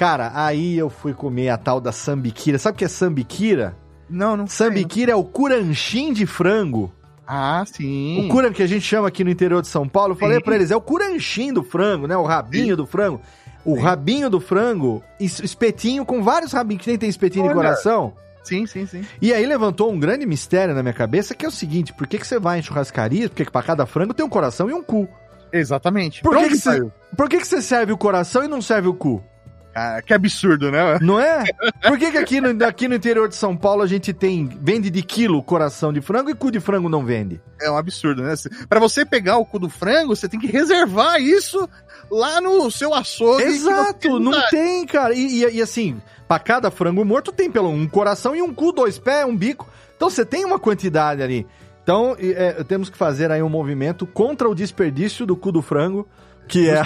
Cara, 0.00 0.32
aí 0.34 0.78
eu 0.78 0.88
fui 0.88 1.12
comer 1.12 1.50
a 1.50 1.58
tal 1.58 1.78
da 1.78 1.92
sambiquira. 1.92 2.58
Sabe 2.58 2.74
o 2.74 2.78
que 2.78 2.86
é 2.86 2.88
sambiquira? 2.88 3.76
Não, 4.08 4.34
não 4.34 4.46
Sambiquira 4.46 5.12
é 5.12 5.14
o 5.14 5.22
curanchim 5.22 6.14
de 6.14 6.24
frango 6.24 6.90
ah, 7.32 7.62
sim. 7.64 8.24
O 8.26 8.28
curan 8.28 8.50
que 8.50 8.62
a 8.62 8.66
gente 8.66 8.80
chama 8.80 9.06
aqui 9.06 9.22
no 9.22 9.30
interior 9.30 9.60
de 9.60 9.68
São 9.68 9.86
Paulo, 9.86 10.14
eu 10.14 10.16
falei 10.16 10.40
para 10.40 10.56
eles, 10.56 10.72
é 10.72 10.76
o 10.76 10.80
curanchim 10.80 11.52
do 11.52 11.62
frango, 11.62 12.08
né? 12.08 12.16
O 12.16 12.24
rabinho 12.24 12.70
sim. 12.70 12.76
do 12.76 12.86
frango. 12.86 13.20
O 13.64 13.76
sim. 13.76 13.82
rabinho 13.82 14.28
do 14.30 14.40
frango, 14.40 15.04
espetinho 15.20 16.04
com 16.04 16.24
vários 16.24 16.52
rabinhos, 16.52 16.82
que 16.82 16.88
nem 16.88 16.98
tem 16.98 17.08
espetinho 17.08 17.44
Olha. 17.44 17.54
de 17.54 17.56
coração. 17.56 18.14
Sim, 18.42 18.66
sim, 18.66 18.86
sim. 18.86 19.04
E 19.22 19.32
aí 19.32 19.46
levantou 19.46 19.92
um 19.92 20.00
grande 20.00 20.26
mistério 20.26 20.74
na 20.74 20.82
minha 20.82 20.94
cabeça, 20.94 21.34
que 21.34 21.44
é 21.44 21.48
o 21.48 21.52
seguinte, 21.52 21.92
por 21.92 22.06
que, 22.06 22.18
que 22.18 22.26
você 22.26 22.38
vai 22.40 22.58
em 22.58 22.62
churrascaria, 22.62 23.28
porque 23.28 23.44
que 23.44 23.52
pra 23.52 23.62
cada 23.62 23.86
frango 23.86 24.14
tem 24.14 24.24
um 24.26 24.30
coração 24.30 24.68
e 24.68 24.72
um 24.72 24.82
cu? 24.82 25.06
Exatamente. 25.52 26.22
Por 26.22 26.36
que, 26.36 26.48
que, 26.48 26.56
você, 26.56 26.90
por 27.16 27.28
que, 27.28 27.38
que 27.38 27.46
você 27.46 27.62
serve 27.62 27.92
o 27.92 27.98
coração 27.98 28.42
e 28.42 28.48
não 28.48 28.60
serve 28.60 28.88
o 28.88 28.94
cu? 28.94 29.22
Ah, 29.74 30.02
que 30.02 30.12
absurdo, 30.12 30.70
né? 30.70 30.98
Não 31.00 31.20
é? 31.20 31.44
Por 31.82 31.96
que, 31.98 32.10
que 32.10 32.18
aqui, 32.18 32.40
no, 32.40 32.64
aqui 32.64 32.88
no 32.88 32.94
interior 32.94 33.28
de 33.28 33.36
São 33.36 33.56
Paulo 33.56 33.82
a 33.82 33.86
gente 33.86 34.12
tem. 34.12 34.48
Vende 34.60 34.90
de 34.90 35.02
quilo 35.02 35.42
coração 35.42 35.92
de 35.92 36.00
frango 36.00 36.30
e 36.30 36.34
cu 36.34 36.50
de 36.50 36.58
frango 36.58 36.88
não 36.88 37.04
vende? 37.04 37.40
É 37.60 37.70
um 37.70 37.76
absurdo, 37.76 38.22
né? 38.22 38.34
Para 38.68 38.80
você 38.80 39.04
pegar 39.04 39.38
o 39.38 39.46
cu 39.46 39.58
do 39.58 39.68
frango, 39.68 40.16
você 40.16 40.28
tem 40.28 40.40
que 40.40 40.48
reservar 40.48 41.20
isso 41.20 41.68
lá 42.10 42.40
no 42.40 42.70
seu 42.70 42.92
açougue. 42.92 43.44
Exato, 43.44 44.18
não 44.18 44.32
dá. 44.32 44.48
tem, 44.48 44.84
cara. 44.86 45.14
E, 45.14 45.44
e, 45.44 45.56
e 45.56 45.62
assim, 45.62 46.00
para 46.26 46.40
cada 46.40 46.70
frango 46.70 47.04
morto 47.04 47.30
tem 47.30 47.50
pelo 47.50 47.68
um 47.68 47.86
coração 47.86 48.34
e 48.34 48.42
um 48.42 48.52
cu, 48.52 48.72
dois 48.72 48.98
pés, 48.98 49.24
um 49.24 49.36
bico. 49.36 49.68
Então 49.96 50.10
você 50.10 50.24
tem 50.24 50.44
uma 50.44 50.58
quantidade 50.58 51.22
ali. 51.22 51.46
Então 51.82 52.16
é, 52.18 52.64
temos 52.64 52.90
que 52.90 52.98
fazer 52.98 53.30
aí 53.30 53.42
um 53.42 53.48
movimento 53.48 54.06
contra 54.06 54.48
o 54.48 54.54
desperdício 54.54 55.24
do 55.24 55.36
cu 55.36 55.52
do 55.52 55.62
frango 55.62 56.08
que 56.50 56.68
é. 56.68 56.82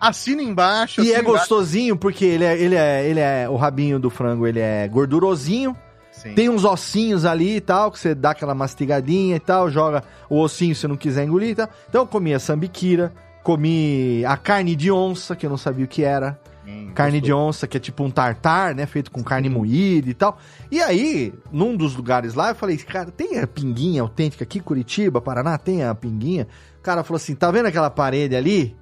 Assina 0.00 0.42
embaixo. 0.42 1.02
E 1.02 1.12
é 1.12 1.22
gostosinho, 1.22 1.96
porque 1.96 2.24
ele 2.24 2.44
é, 2.44 2.58
ele 2.58 2.74
é, 2.74 3.08
ele 3.08 3.20
é. 3.20 3.48
O 3.48 3.56
rabinho 3.56 3.98
do 3.98 4.10
frango, 4.10 4.46
ele 4.46 4.60
é 4.60 4.86
gordurosinho. 4.86 5.76
Sim. 6.10 6.34
Tem 6.34 6.48
uns 6.48 6.64
ossinhos 6.64 7.24
ali 7.24 7.56
e 7.56 7.60
tal, 7.60 7.90
que 7.90 7.98
você 7.98 8.14
dá 8.14 8.30
aquela 8.30 8.54
mastigadinha 8.54 9.34
e 9.34 9.40
tal, 9.40 9.70
joga 9.70 10.04
o 10.28 10.38
ossinho 10.38 10.76
se 10.76 10.86
não 10.86 10.96
quiser 10.96 11.24
engolir 11.24 11.50
e 11.50 11.54
tal. 11.54 11.68
Então 11.88 12.02
eu 12.02 12.06
comi 12.06 12.34
a 12.34 12.38
sambiquira, 12.38 13.12
comi 13.42 14.24
a 14.24 14.36
carne 14.36 14.76
de 14.76 14.92
onça, 14.92 15.34
que 15.34 15.46
eu 15.46 15.50
não 15.50 15.56
sabia 15.56 15.84
o 15.84 15.88
que 15.88 16.04
era. 16.04 16.38
Hum, 16.66 16.92
carne 16.94 17.18
gostou. 17.18 17.26
de 17.26 17.32
onça, 17.32 17.66
que 17.66 17.76
é 17.76 17.80
tipo 17.80 18.04
um 18.04 18.10
tartar, 18.10 18.74
né? 18.74 18.86
Feito 18.86 19.10
com 19.10 19.22
carne 19.24 19.48
moída 19.48 20.08
e 20.08 20.14
tal. 20.14 20.38
E 20.70 20.80
aí, 20.80 21.32
num 21.50 21.76
dos 21.76 21.96
lugares 21.96 22.34
lá, 22.34 22.50
eu 22.50 22.54
falei, 22.54 22.76
cara, 22.76 23.10
tem 23.10 23.40
a 23.40 23.46
pinguinha 23.46 24.02
autêntica 24.02 24.44
aqui, 24.44 24.60
Curitiba, 24.60 25.20
Paraná, 25.20 25.58
tem 25.58 25.82
a 25.82 25.94
pinguinha? 25.94 26.46
O 26.78 26.82
cara 26.82 27.02
falou 27.02 27.16
assim, 27.16 27.34
tá 27.34 27.50
vendo 27.50 27.66
aquela 27.66 27.90
parede 27.90 28.36
ali? 28.36 28.76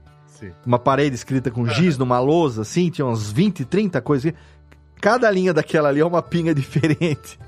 Uma 0.65 0.79
parede 0.79 1.15
escrita 1.15 1.51
com 1.51 1.67
giz 1.67 1.99
numa 1.99 2.19
lousa, 2.19 2.63
assim, 2.63 2.91
tinha 2.91 3.07
uns 3.07 3.31
20, 3.31 3.65
30 3.65 4.01
coisas. 4.01 4.33
Cada 5.01 5.31
linha 5.31 5.53
daquela 5.53 5.89
ali 5.89 6.01
é 6.01 6.07
uma 6.07 6.23
pinga 6.23 6.53
diferente. 6.55 7.39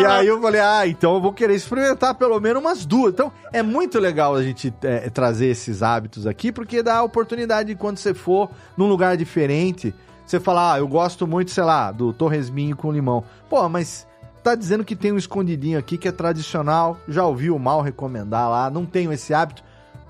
e 0.00 0.04
aí 0.06 0.26
eu 0.26 0.40
falei, 0.40 0.60
ah, 0.60 0.86
então 0.86 1.14
eu 1.14 1.20
vou 1.20 1.32
querer 1.32 1.54
experimentar 1.54 2.14
pelo 2.14 2.38
menos 2.40 2.62
umas 2.62 2.84
duas. 2.84 3.12
Então 3.12 3.32
é 3.52 3.62
muito 3.62 3.98
legal 3.98 4.34
a 4.34 4.42
gente 4.42 4.72
é, 4.82 5.08
trazer 5.10 5.46
esses 5.46 5.82
hábitos 5.82 6.26
aqui, 6.26 6.50
porque 6.50 6.82
dá 6.82 6.96
a 6.96 7.02
oportunidade 7.02 7.68
de 7.68 7.78
quando 7.78 7.98
você 7.98 8.12
for 8.12 8.50
num 8.76 8.88
lugar 8.88 9.16
diferente, 9.16 9.94
você 10.26 10.40
falar, 10.40 10.74
ah, 10.74 10.78
eu 10.78 10.88
gosto 10.88 11.26
muito, 11.26 11.50
sei 11.50 11.64
lá, 11.64 11.92
do 11.92 12.12
torresminho 12.12 12.76
com 12.76 12.92
limão. 12.92 13.24
Pô, 13.48 13.68
mas 13.68 14.06
tá 14.42 14.54
dizendo 14.54 14.84
que 14.84 14.96
tem 14.96 15.12
um 15.12 15.16
escondidinho 15.16 15.78
aqui 15.78 15.96
que 15.96 16.08
é 16.08 16.12
tradicional, 16.12 16.98
já 17.08 17.24
ouviu 17.24 17.58
mal 17.58 17.80
recomendar 17.80 18.50
lá, 18.50 18.70
não 18.70 18.84
tenho 18.84 19.12
esse 19.12 19.32
hábito 19.32 19.62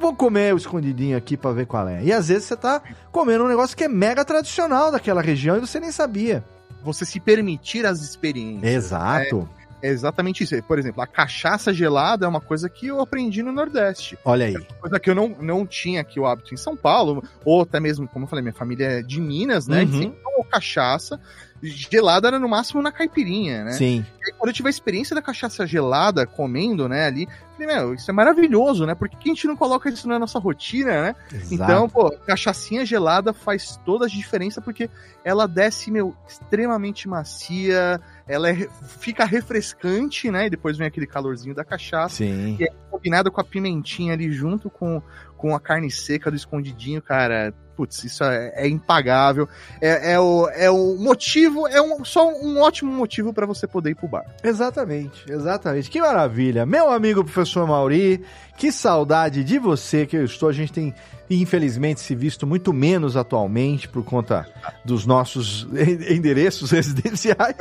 vou 0.04 0.14
comer 0.14 0.52
o 0.52 0.58
escondidinho 0.58 1.16
aqui 1.16 1.34
para 1.34 1.52
ver 1.52 1.66
qual 1.66 1.88
é. 1.88 2.04
E 2.04 2.12
às 2.12 2.28
vezes 2.28 2.44
você 2.44 2.56
tá 2.56 2.82
comendo 3.10 3.44
um 3.44 3.48
negócio 3.48 3.74
que 3.74 3.84
é 3.84 3.88
mega 3.88 4.22
tradicional 4.22 4.92
daquela 4.92 5.22
região 5.22 5.56
e 5.56 5.60
você 5.60 5.80
nem 5.80 5.90
sabia. 5.90 6.44
Você 6.82 7.06
se 7.06 7.18
permitir 7.18 7.86
as 7.86 8.02
experiências. 8.02 8.70
Exato. 8.70 9.48
É, 9.80 9.88
é 9.88 9.90
exatamente 9.90 10.44
isso. 10.44 10.62
Por 10.64 10.78
exemplo, 10.78 11.00
a 11.00 11.06
cachaça 11.06 11.72
gelada 11.72 12.26
é 12.26 12.28
uma 12.28 12.40
coisa 12.40 12.68
que 12.68 12.88
eu 12.88 13.00
aprendi 13.00 13.42
no 13.42 13.50
Nordeste. 13.50 14.18
Olha 14.22 14.44
aí. 14.44 14.54
É 14.54 14.74
coisa 14.74 15.00
que 15.00 15.08
eu 15.08 15.14
não, 15.14 15.28
não 15.40 15.66
tinha 15.66 16.02
aqui 16.02 16.20
o 16.20 16.26
hábito 16.26 16.52
em 16.52 16.58
São 16.58 16.76
Paulo, 16.76 17.24
ou 17.42 17.62
até 17.62 17.80
mesmo, 17.80 18.06
como 18.06 18.26
eu 18.26 18.28
falei, 18.28 18.42
minha 18.42 18.54
família 18.54 18.98
é 18.98 19.02
de 19.02 19.18
Minas, 19.22 19.66
né? 19.66 19.84
Uhum. 19.84 20.00
sempre 20.02 20.18
tomou 20.22 20.44
cachaça. 20.44 21.18
gelada 21.62 22.28
era 22.28 22.38
no 22.38 22.48
máximo 22.48 22.82
na 22.82 22.92
caipirinha, 22.92 23.64
né? 23.64 23.72
Sim. 23.72 24.04
E 24.20 24.26
aí, 24.26 24.34
quando 24.36 24.50
eu 24.50 24.54
tive 24.54 24.68
a 24.68 24.70
experiência 24.70 25.14
da 25.14 25.22
cachaça 25.22 25.66
gelada, 25.66 26.26
comendo, 26.26 26.86
né, 26.88 27.06
ali, 27.06 27.26
falei, 27.54 27.76
meu, 27.76 27.94
isso 27.94 28.10
é 28.10 28.14
maravilhoso, 28.14 28.84
né? 28.84 28.94
Por 28.94 29.08
que 29.08 29.30
a 29.30 29.34
gente 29.34 29.46
não 29.46 29.56
coloca 29.56 29.88
isso 29.88 30.08
na 30.08 30.18
nossa 30.18 30.38
rotina, 30.38 31.02
né? 31.02 31.16
Exato. 31.32 31.54
Então, 31.54 31.88
pô, 31.88 32.10
cachaçinha 32.26 32.84
gelada 32.84 33.32
faz 33.32 33.80
toda 33.84 34.06
a 34.06 34.08
diferença 34.08 34.60
porque 34.60 34.90
ela 35.24 35.46
desce, 35.46 35.90
meu, 35.90 36.14
extremamente 36.28 37.08
macia, 37.08 38.00
ela 38.26 38.50
é, 38.50 38.68
fica 38.98 39.24
refrescante, 39.24 40.30
né? 40.30 40.46
E 40.46 40.50
depois 40.50 40.76
vem 40.76 40.86
aquele 40.86 41.06
calorzinho 41.06 41.54
da 41.54 41.64
cachaça. 41.64 42.16
Sim. 42.16 42.56
E 42.58 42.64
é 42.64 42.72
combinado 42.90 43.30
com 43.30 43.40
a 43.40 43.44
pimentinha 43.44 44.12
ali 44.12 44.30
junto 44.32 44.68
com, 44.68 45.00
com 45.36 45.54
a 45.54 45.60
carne 45.60 45.90
seca 45.90 46.30
do 46.30 46.36
escondidinho, 46.36 47.00
cara. 47.00 47.54
Putz, 47.76 48.04
isso 48.04 48.22
é, 48.24 48.52
é 48.54 48.68
impagável. 48.68 49.48
É, 49.80 50.12
é, 50.12 50.20
o, 50.20 50.48
é 50.50 50.70
o 50.70 50.96
motivo, 50.96 51.66
é 51.66 51.80
um, 51.80 52.04
só 52.04 52.28
um 52.28 52.60
ótimo 52.60 52.92
motivo 52.92 53.32
para 53.32 53.46
você 53.46 53.66
poder 53.66 53.90
ir 53.90 53.94
pro 53.94 54.08
bar. 54.08 54.24
Exatamente, 54.42 55.30
exatamente. 55.30 55.90
Que 55.90 56.00
maravilha. 56.00 56.64
Meu 56.64 56.90
amigo 56.90 57.24
professor 57.24 57.66
Mauri, 57.66 58.24
que 58.56 58.70
saudade 58.70 59.42
de 59.42 59.58
você 59.58 60.06
que 60.06 60.16
eu 60.16 60.24
estou. 60.24 60.48
A 60.48 60.52
gente 60.52 60.72
tem, 60.72 60.94
infelizmente, 61.28 62.00
se 62.00 62.14
visto 62.14 62.46
muito 62.46 62.72
menos 62.72 63.16
atualmente 63.16 63.88
por 63.88 64.04
conta 64.04 64.46
dos 64.84 65.04
nossos 65.04 65.66
endereços 66.08 66.70
residenciais, 66.70 67.56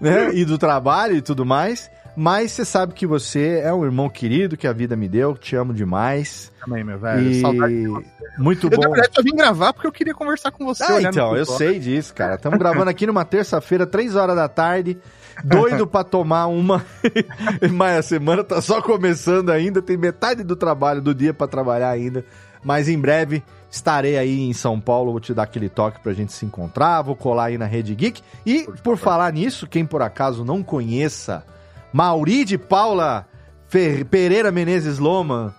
né? 0.00 0.34
E 0.34 0.44
do 0.44 0.56
trabalho 0.56 1.16
e 1.16 1.22
tudo 1.22 1.44
mais. 1.44 1.90
Mas 2.14 2.52
você 2.52 2.64
sabe 2.64 2.92
que 2.92 3.06
você 3.06 3.60
é 3.64 3.72
um 3.72 3.84
irmão 3.84 4.08
querido 4.08 4.56
que 4.56 4.66
a 4.66 4.72
vida 4.72 4.94
me 4.94 5.08
deu, 5.08 5.34
te 5.34 5.56
amo 5.56 5.72
demais. 5.72 6.52
Também, 6.60 6.84
meu 6.84 6.98
velho. 6.98 7.30
E... 7.30 7.40
Saudade 7.40 7.80
de 7.80 7.88
você. 7.88 8.06
Muito 8.38 8.66
Eu, 8.66 8.70
bom. 8.70 8.82
na 8.82 8.88
verdade, 8.88 9.14
só 9.14 9.22
vim 9.22 9.34
gravar 9.34 9.72
porque 9.72 9.86
eu 9.86 9.92
queria 9.92 10.14
conversar 10.14 10.50
com 10.50 10.64
você. 10.64 10.84
Ah, 10.84 11.02
então, 11.02 11.36
eu 11.36 11.46
sei 11.46 11.78
disso, 11.78 12.14
cara. 12.14 12.34
Estamos 12.34 12.58
gravando 12.58 12.90
aqui 12.90 13.06
numa 13.06 13.24
terça-feira, 13.24 13.86
três 13.86 14.14
horas 14.14 14.36
da 14.36 14.48
tarde. 14.48 14.98
Doido 15.44 15.86
pra 15.86 16.04
tomar 16.04 16.46
uma. 16.46 16.84
Mas 17.72 17.98
a 17.98 18.02
semana 18.02 18.44
tá 18.44 18.60
só 18.60 18.82
começando 18.82 19.50
ainda, 19.50 19.80
tem 19.80 19.96
metade 19.96 20.42
do 20.42 20.54
trabalho, 20.54 21.00
do 21.00 21.14
dia 21.14 21.32
pra 21.32 21.46
trabalhar 21.46 21.90
ainda. 21.90 22.24
Mas 22.62 22.88
em 22.88 22.98
breve 22.98 23.42
estarei 23.70 24.18
aí 24.18 24.40
em 24.42 24.52
São 24.52 24.78
Paulo, 24.78 25.12
vou 25.12 25.20
te 25.20 25.32
dar 25.32 25.44
aquele 25.44 25.68
toque 25.68 26.00
pra 26.00 26.12
gente 26.12 26.32
se 26.32 26.44
encontrar, 26.44 27.00
vou 27.00 27.16
colar 27.16 27.46
aí 27.46 27.58
na 27.58 27.64
Rede 27.64 27.94
Geek. 27.94 28.22
E 28.44 28.68
por 28.82 28.98
falar 28.98 29.32
nisso, 29.32 29.66
quem 29.66 29.84
por 29.86 30.02
acaso 30.02 30.44
não 30.44 30.62
conheça, 30.62 31.44
Mauri 31.92 32.44
de 32.44 32.56
Paula 32.58 33.26
Fer- 33.68 34.04
Pereira 34.06 34.50
Menezes 34.50 34.98
Loma, 34.98 35.54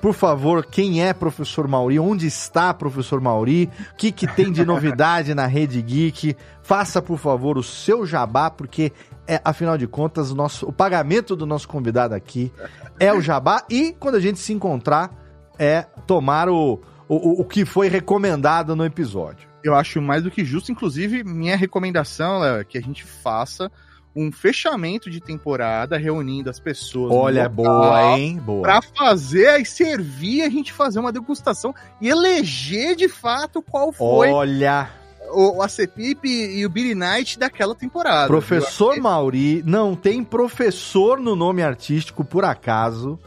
por 0.00 0.12
favor, 0.12 0.64
quem 0.66 1.02
é 1.02 1.12
professor 1.14 1.66
Mauri? 1.66 1.98
Onde 1.98 2.26
está 2.26 2.74
professor 2.74 3.20
Mauri? 3.20 3.70
O 3.92 3.96
que, 3.96 4.12
que 4.12 4.26
tem 4.26 4.52
de 4.52 4.64
novidade 4.66 5.34
na 5.34 5.46
Rede 5.46 5.80
Geek? 5.80 6.36
Faça, 6.62 7.00
por 7.00 7.18
favor, 7.18 7.56
o 7.56 7.62
seu 7.62 8.04
jabá, 8.06 8.50
porque, 8.50 8.92
é, 9.26 9.40
afinal 9.44 9.78
de 9.78 9.86
contas, 9.86 10.30
o, 10.30 10.34
nosso, 10.34 10.66
o 10.66 10.72
pagamento 10.72 11.34
do 11.34 11.46
nosso 11.46 11.66
convidado 11.68 12.14
aqui 12.14 12.52
é 13.00 13.12
o 13.12 13.20
jabá. 13.20 13.64
E 13.70 13.92
quando 13.98 14.16
a 14.16 14.20
gente 14.20 14.38
se 14.38 14.52
encontrar, 14.52 15.10
é 15.58 15.86
tomar 16.06 16.48
o, 16.50 16.80
o, 17.08 17.40
o 17.40 17.44
que 17.44 17.64
foi 17.64 17.88
recomendado 17.88 18.76
no 18.76 18.84
episódio. 18.84 19.48
Eu 19.62 19.74
acho 19.74 20.02
mais 20.02 20.22
do 20.22 20.30
que 20.30 20.44
justo. 20.44 20.70
Inclusive, 20.70 21.24
minha 21.24 21.56
recomendação 21.56 22.40
Léo, 22.40 22.60
é 22.60 22.64
que 22.64 22.76
a 22.76 22.82
gente 22.82 23.04
faça 23.04 23.72
um 24.14 24.30
fechamento 24.30 25.10
de 25.10 25.20
temporada 25.20 25.98
reunindo 25.98 26.48
as 26.48 26.60
pessoas. 26.60 27.12
Olha, 27.12 27.48
boa, 27.48 28.16
hein? 28.16 28.36
Boa. 28.36 28.62
Pra 28.62 28.80
fazer 28.80 29.60
e 29.60 29.66
servir, 29.66 30.42
a 30.42 30.48
gente 30.48 30.72
fazer 30.72 31.00
uma 31.00 31.12
degustação 31.12 31.74
e 32.00 32.08
eleger 32.08 32.94
de 32.94 33.08
fato 33.08 33.60
qual 33.60 33.92
foi 33.92 34.30
Olha, 34.30 34.90
o, 35.32 35.60
a 35.62 35.68
Cepip 35.68 36.24
e 36.24 36.64
o 36.64 36.70
Billy 36.70 36.94
Knight 36.94 37.38
daquela 37.38 37.74
temporada. 37.74 38.28
Professor? 38.28 38.96
Mauri 39.00 39.62
não 39.66 39.96
tem 39.96 40.22
professor 40.22 41.18
no 41.18 41.34
nome 41.34 41.62
artístico 41.62 42.24
por 42.24 42.44
acaso, 42.44 43.18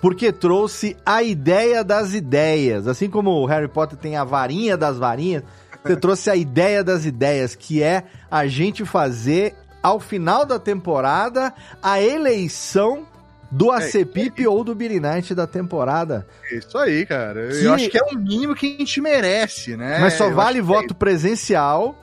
porque 0.00 0.32
trouxe 0.32 0.96
a 1.04 1.22
ideia 1.22 1.84
das 1.84 2.14
ideias. 2.14 2.88
Assim 2.88 3.10
como 3.10 3.30
o 3.30 3.46
Harry 3.46 3.68
Potter 3.68 3.98
tem 3.98 4.16
a 4.16 4.24
varinha 4.24 4.76
das 4.76 4.98
varinhas, 4.98 5.44
você 5.84 5.96
trouxe 5.96 6.30
a 6.30 6.36
ideia 6.36 6.84
das 6.84 7.04
ideias, 7.04 7.54
que 7.56 7.82
é 7.82 8.04
a 8.30 8.46
gente 8.46 8.84
fazer, 8.84 9.54
ao 9.82 9.98
final 10.00 10.44
da 10.46 10.58
temporada, 10.58 11.52
a 11.82 12.00
eleição 12.00 13.06
do 13.50 13.70
ACPIP 13.70 14.46
ou 14.46 14.64
do 14.64 14.74
Billy 14.74 14.98
Knight 14.98 15.34
da 15.34 15.46
temporada. 15.46 16.26
Isso 16.50 16.78
aí, 16.78 17.04
cara. 17.04 17.48
Que- 17.48 17.64
Eu 17.64 17.74
acho 17.74 17.90
que 17.90 17.98
é 17.98 18.02
o 18.04 18.18
mínimo 18.18 18.54
que 18.54 18.74
a 18.74 18.78
gente 18.78 19.00
merece, 19.00 19.76
né? 19.76 19.98
Mas 20.00 20.14
só 20.14 20.26
Eu 20.28 20.34
vale 20.34 20.60
voto 20.62 20.94
presencial. 20.94 21.94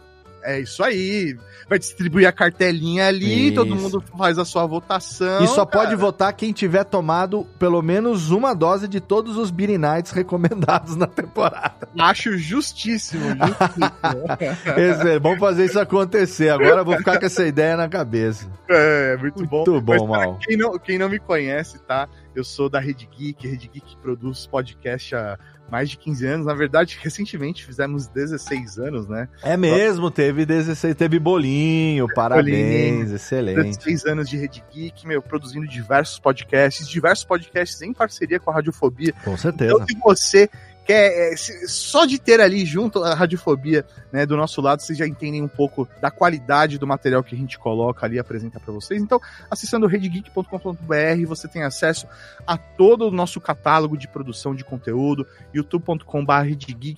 É, 0.43 0.59
isso 0.59 0.83
aí. 0.83 1.37
Vai 1.67 1.77
distribuir 1.77 2.27
a 2.27 2.31
cartelinha 2.31 3.07
ali, 3.07 3.47
Isso. 3.47 3.55
todo 3.55 3.75
mundo 3.75 4.03
faz 4.17 4.39
a 4.39 4.45
sua 4.45 4.65
votação. 4.65 5.43
E 5.43 5.47
só 5.47 5.65
cara. 5.65 5.85
pode 5.85 5.95
votar 5.95 6.33
quem 6.33 6.51
tiver 6.51 6.83
tomado 6.83 7.45
pelo 7.59 7.81
menos 7.81 8.31
uma 8.31 8.55
dose 8.55 8.87
de 8.87 8.99
todos 8.99 9.37
os 9.37 9.51
Beanie 9.51 9.77
Nights 9.77 10.11
recomendados 10.11 10.95
na 10.95 11.05
temporada. 11.05 11.87
Acho 11.97 12.37
justíssimo, 12.37 13.23
justíssimo. 13.29 14.25
Esse 14.77 15.09
é, 15.09 15.19
vamos 15.19 15.39
fazer 15.39 15.65
isso 15.65 15.79
acontecer. 15.79 16.49
Agora 16.49 16.81
eu 16.81 16.85
vou 16.85 16.97
ficar 16.97 17.19
com 17.19 17.25
essa 17.25 17.45
ideia 17.45 17.77
na 17.77 17.87
cabeça. 17.87 18.49
é, 18.67 19.15
muito 19.17 19.45
bom. 19.45 19.57
Muito 19.57 19.81
bom, 19.81 20.07
Mas, 20.07 20.25
Mal. 20.25 20.39
Quem 20.41 20.57
não, 20.57 20.79
quem 20.79 20.97
não 20.97 21.09
me 21.09 21.19
conhece, 21.19 21.79
tá? 21.79 22.07
Eu 22.35 22.43
sou 22.43 22.69
da 22.69 22.79
Rede 22.79 23.07
Geek, 23.11 23.47
Rede 23.47 23.67
Geek 23.67 23.97
produz 23.97 24.47
podcast 24.47 25.15
há 25.15 25.37
mais 25.69 25.89
de 25.89 25.97
15 25.97 26.25
anos. 26.25 26.45
Na 26.45 26.53
verdade, 26.53 26.97
recentemente 27.01 27.65
fizemos 27.65 28.07
16 28.07 28.77
anos, 28.79 29.07
né? 29.07 29.27
É 29.43 29.55
mesmo, 29.55 30.09
teve 30.11 30.45
16, 30.45 30.95
teve 30.95 31.19
bolinho, 31.19 32.07
parabéns, 32.13 32.97
Bolinho. 32.97 33.15
excelente. 33.15 33.63
16 33.63 34.05
anos 34.05 34.29
de 34.29 34.37
Rede 34.37 34.63
Geek, 34.71 35.07
meu, 35.07 35.21
produzindo 35.21 35.67
diversos 35.67 36.19
podcasts, 36.19 36.87
diversos 36.87 37.25
podcasts 37.25 37.81
em 37.81 37.93
parceria 37.93 38.39
com 38.39 38.51
a 38.51 38.55
Radiofobia. 38.55 39.13
Com 39.23 39.37
certeza. 39.37 39.73
Então, 39.73 39.85
se 39.87 39.97
você 39.99 40.49
quer, 40.89 41.33
é, 41.33 41.37
se- 41.37 41.67
só 41.67 42.03
de 42.05 42.17
ter 42.17 42.41
ali 42.41 42.65
junto 42.65 43.03
a 43.03 43.13
Radiofobia, 43.13 43.85
né, 44.11 44.25
do 44.25 44.35
nosso 44.35 44.59
lado, 44.59 44.81
vocês 44.81 44.97
já 44.97 45.05
entendem 45.07 45.43
um 45.43 45.47
pouco 45.47 45.87
da 46.01 46.09
qualidade 46.09 46.79
do 46.79 46.87
material 46.87 47.23
que 47.23 47.35
a 47.35 47.37
gente 47.37 47.59
coloca 47.59 48.07
ali 48.07 48.15
e 48.15 48.19
apresenta 48.19 48.59
para 48.59 48.73
vocês. 48.73 48.99
Então, 48.99 49.21
acessando 49.51 49.85
redgeek.com.br, 49.85 51.25
você 51.27 51.47
tem 51.47 51.61
acesso 51.61 52.07
a 52.47 52.57
todo 52.57 53.07
o 53.07 53.11
nosso 53.11 53.39
catálogo 53.39 53.95
de 53.95 54.07
produção 54.07 54.55
de 54.55 54.63
conteúdo, 54.63 55.27
youtube.com.br 55.53 56.31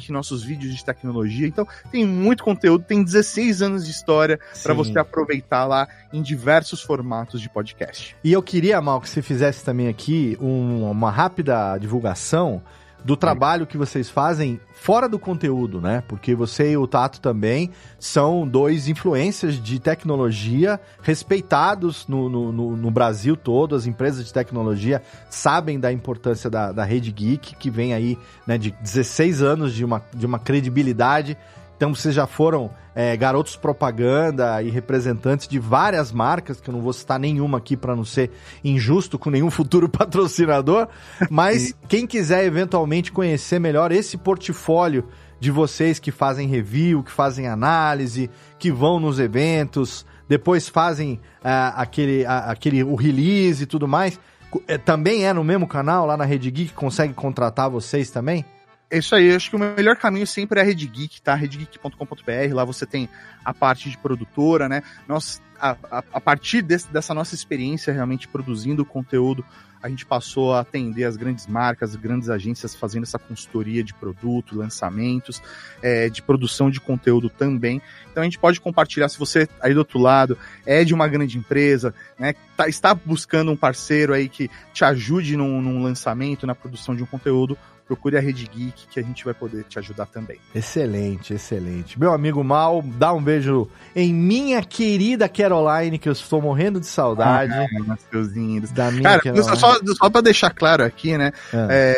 nossos 0.09 0.41
vídeos 0.41 0.73
de 0.73 0.85
tecnologia. 0.85 1.45
Então, 1.47 1.67
tem 1.91 2.05
muito 2.05 2.43
conteúdo, 2.45 2.85
tem 2.85 3.03
16 3.03 3.61
anos 3.61 3.85
de 3.85 3.91
história 3.91 4.39
para 4.63 4.73
você 4.73 4.97
aproveitar 4.99 5.65
lá 5.65 5.87
em 6.13 6.21
diversos 6.21 6.81
formatos 6.81 7.41
de 7.41 7.49
podcast. 7.49 8.15
E 8.23 8.31
eu 8.31 8.41
queria, 8.41 8.79
Mal, 8.81 9.01
que 9.01 9.09
você 9.09 9.21
fizesse 9.21 9.65
também 9.65 9.89
aqui 9.89 10.37
um- 10.39 10.89
uma 10.89 11.11
rápida 11.11 11.77
divulgação 11.77 12.61
do 13.03 13.17
trabalho 13.17 13.65
que 13.65 13.77
vocês 13.77 14.09
fazem 14.09 14.59
fora 14.73 15.07
do 15.09 15.17
conteúdo, 15.17 15.79
né? 15.81 16.03
Porque 16.07 16.35
você 16.35 16.71
e 16.71 16.77
o 16.77 16.85
Tato 16.87 17.19
também 17.21 17.71
são 17.99 18.47
dois 18.47 18.87
influencers 18.87 19.61
de 19.61 19.79
tecnologia 19.79 20.79
respeitados 21.01 22.07
no, 22.07 22.29
no, 22.29 22.51
no- 22.51 22.77
no 22.77 22.91
Brasil 22.91 23.35
todo. 23.37 23.75
As 23.75 23.85
empresas 23.85 24.25
de 24.25 24.33
tecnologia 24.33 25.01
sabem 25.29 25.79
da 25.79 25.91
importância 25.91 26.49
da, 26.49 26.71
da 26.71 26.83
Rede 26.83 27.11
Geek, 27.11 27.55
que 27.55 27.69
vem 27.69 27.93
aí 27.93 28.17
né, 28.45 28.57
de 28.57 28.71
16 28.71 29.41
anos 29.41 29.73
de 29.73 29.85
uma, 29.85 30.01
de 30.15 30.25
uma 30.25 30.39
credibilidade. 30.39 31.37
Então 31.81 31.95
vocês 31.95 32.13
já 32.13 32.27
foram 32.27 32.69
é, 32.93 33.17
garotos 33.17 33.55
propaganda 33.55 34.61
e 34.61 34.69
representantes 34.69 35.47
de 35.47 35.57
várias 35.57 36.11
marcas, 36.11 36.61
que 36.61 36.69
eu 36.69 36.75
não 36.75 36.79
vou 36.79 36.93
citar 36.93 37.19
nenhuma 37.19 37.57
aqui 37.57 37.75
para 37.75 37.95
não 37.95 38.05
ser 38.05 38.29
injusto 38.63 39.17
com 39.17 39.31
nenhum 39.31 39.49
futuro 39.49 39.89
patrocinador, 39.89 40.87
mas 41.27 41.73
quem 41.87 42.05
quiser 42.05 42.45
eventualmente 42.45 43.11
conhecer 43.11 43.57
melhor 43.57 43.91
esse 43.91 44.15
portfólio 44.15 45.07
de 45.39 45.49
vocês 45.49 45.97
que 45.97 46.11
fazem 46.11 46.47
review, 46.47 47.01
que 47.01 47.11
fazem 47.11 47.47
análise, 47.47 48.29
que 48.59 48.71
vão 48.71 48.99
nos 48.99 49.17
eventos, 49.17 50.05
depois 50.29 50.69
fazem 50.69 51.19
ah, 51.43 51.69
aquele, 51.81 52.23
ah, 52.27 52.51
aquele 52.51 52.83
o 52.83 52.93
release 52.93 53.63
e 53.63 53.65
tudo 53.65 53.87
mais, 53.87 54.19
é, 54.67 54.77
também 54.77 55.25
é 55.25 55.33
no 55.33 55.43
mesmo 55.43 55.67
canal 55.67 56.05
lá 56.05 56.15
na 56.15 56.25
Rede 56.25 56.51
Geek, 56.51 56.73
consegue 56.73 57.15
contratar 57.15 57.71
vocês 57.71 58.11
também? 58.11 58.45
É 58.91 58.97
isso 58.97 59.15
aí, 59.15 59.33
acho 59.33 59.49
que 59.49 59.55
o 59.55 59.59
melhor 59.59 59.95
caminho 59.95 60.27
sempre 60.27 60.59
é 60.59 60.63
a 60.63 60.65
Rede 60.65 60.85
Geek, 60.85 61.21
tá? 61.21 61.33
redgeek.com.br, 61.33 62.53
lá 62.53 62.65
você 62.65 62.85
tem 62.85 63.07
a 63.43 63.53
parte 63.53 63.89
de 63.89 63.97
produtora, 63.97 64.67
né? 64.67 64.83
Nós, 65.07 65.41
a, 65.57 65.77
a, 65.89 66.03
a 66.11 66.19
partir 66.19 66.61
desse- 66.61 66.91
dessa 66.91 67.13
nossa 67.13 67.33
experiência 67.33 67.93
realmente 67.93 68.27
produzindo 68.27 68.83
conteúdo, 68.83 69.45
a 69.81 69.89
gente 69.89 70.05
passou 70.05 70.53
a 70.53 70.59
atender 70.59 71.05
as 71.05 71.15
grandes 71.15 71.47
marcas, 71.47 71.91
as 71.91 71.95
grandes 71.95 72.29
agências 72.29 72.75
fazendo 72.75 73.03
essa 73.03 73.17
consultoria 73.17 73.83
de 73.83 73.93
produto, 73.93 74.55
lançamentos, 74.55 75.41
é, 75.81 76.07
de 76.09 76.21
produção 76.21 76.69
de 76.69 76.79
conteúdo 76.79 77.29
também. 77.29 77.81
Então 78.11 78.21
a 78.21 78.25
gente 78.25 78.37
pode 78.37 78.59
compartilhar, 78.61 79.09
se 79.09 79.17
você 79.17 79.47
aí 79.59 79.73
do 79.73 79.79
outro 79.79 79.97
lado 79.99 80.37
é 80.65 80.83
de 80.83 80.93
uma 80.93 81.07
grande 81.07 81.37
empresa, 81.37 81.95
né, 82.19 82.35
tá, 82.55 82.67
está 82.67 82.93
buscando 82.93 83.51
um 83.51 83.57
parceiro 83.57 84.13
aí 84.13 84.29
que 84.29 84.51
te 84.73 84.83
ajude 84.85 85.35
num, 85.35 85.61
num 85.61 85.81
lançamento, 85.81 86.45
na 86.45 86.53
produção 86.53 86.95
de 86.95 87.01
um 87.01 87.07
conteúdo, 87.07 87.57
procure 87.91 88.15
a 88.17 88.21
Rede 88.21 88.47
Geek 88.47 88.87
que 88.89 88.99
a 89.01 89.03
gente 89.03 89.25
vai 89.25 89.33
poder 89.33 89.65
te 89.65 89.77
ajudar 89.77 90.05
também. 90.05 90.37
Excelente, 90.55 91.33
excelente. 91.33 91.99
Meu 91.99 92.13
amigo 92.13 92.41
Mal, 92.41 92.81
dá 92.81 93.11
um 93.11 93.21
beijo 93.21 93.67
em 93.93 94.13
minha 94.13 94.63
querida 94.63 95.27
Caroline, 95.27 95.99
que 95.99 96.07
eu 96.07 96.13
estou 96.13 96.41
morrendo 96.41 96.79
de 96.79 96.85
saudade. 96.85 97.51
Ah, 97.53 97.97
seus 98.09 98.29
lindos. 98.29 98.71
Da 98.71 98.89
minha 98.91 99.03
Cara, 99.03 99.21
Caroline. 99.21 99.57
só, 99.57 99.77
só 99.97 100.09
pra 100.09 100.21
deixar 100.21 100.51
claro 100.51 100.85
aqui, 100.85 101.17
né? 101.17 101.33
Ah. 101.53 101.67
é, 101.69 101.95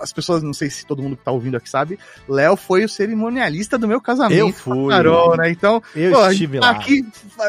as 0.00 0.14
pessoas, 0.14 0.42
não 0.42 0.54
sei 0.54 0.70
se 0.70 0.86
todo 0.86 1.02
mundo 1.02 1.14
que 1.14 1.22
tá 1.24 1.30
ouvindo 1.30 1.58
aqui 1.58 1.68
sabe, 1.68 1.98
Léo 2.26 2.56
foi 2.56 2.82
o 2.82 2.88
cerimonialista 2.88 3.76
do 3.76 3.86
meu 3.86 4.00
casamento. 4.00 4.38
Eu 4.38 4.50
fui. 4.50 4.88
Carol, 4.94 5.36
né? 5.36 5.50
Então, 5.50 5.82
Eu 5.94 6.12
pô, 6.12 6.26
estive 6.30 6.58
lá. 6.58 6.70
aqui 6.70 7.06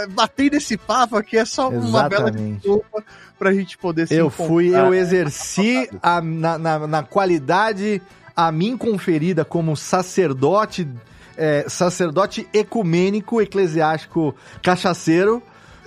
batendo 0.09 0.55
esse 0.55 0.75
papo 0.75 1.15
aqui, 1.15 1.37
é 1.37 1.45
só 1.45 1.69
uma 1.69 2.09
bela 2.09 2.27
Exatamente. 2.29 2.55
desculpa 2.55 3.03
pra 3.37 3.53
gente 3.53 3.77
poder 3.77 4.07
se 4.07 4.15
Eu 4.15 4.27
encontrar. 4.27 4.47
fui, 4.47 4.67
eu 4.75 4.93
exerci 4.93 5.89
a- 6.01 6.21
na, 6.21 6.57
na, 6.57 6.87
na 6.87 7.03
qualidade 7.03 7.84
a 8.35 8.51
mim 8.51 8.77
conferida 8.77 9.45
como 9.45 9.75
sacerdote, 9.75 10.87
é, 11.37 11.65
sacerdote 11.69 12.47
ecumênico, 12.53 13.41
eclesiástico, 13.41 14.35
cachaceiro, 14.61 15.41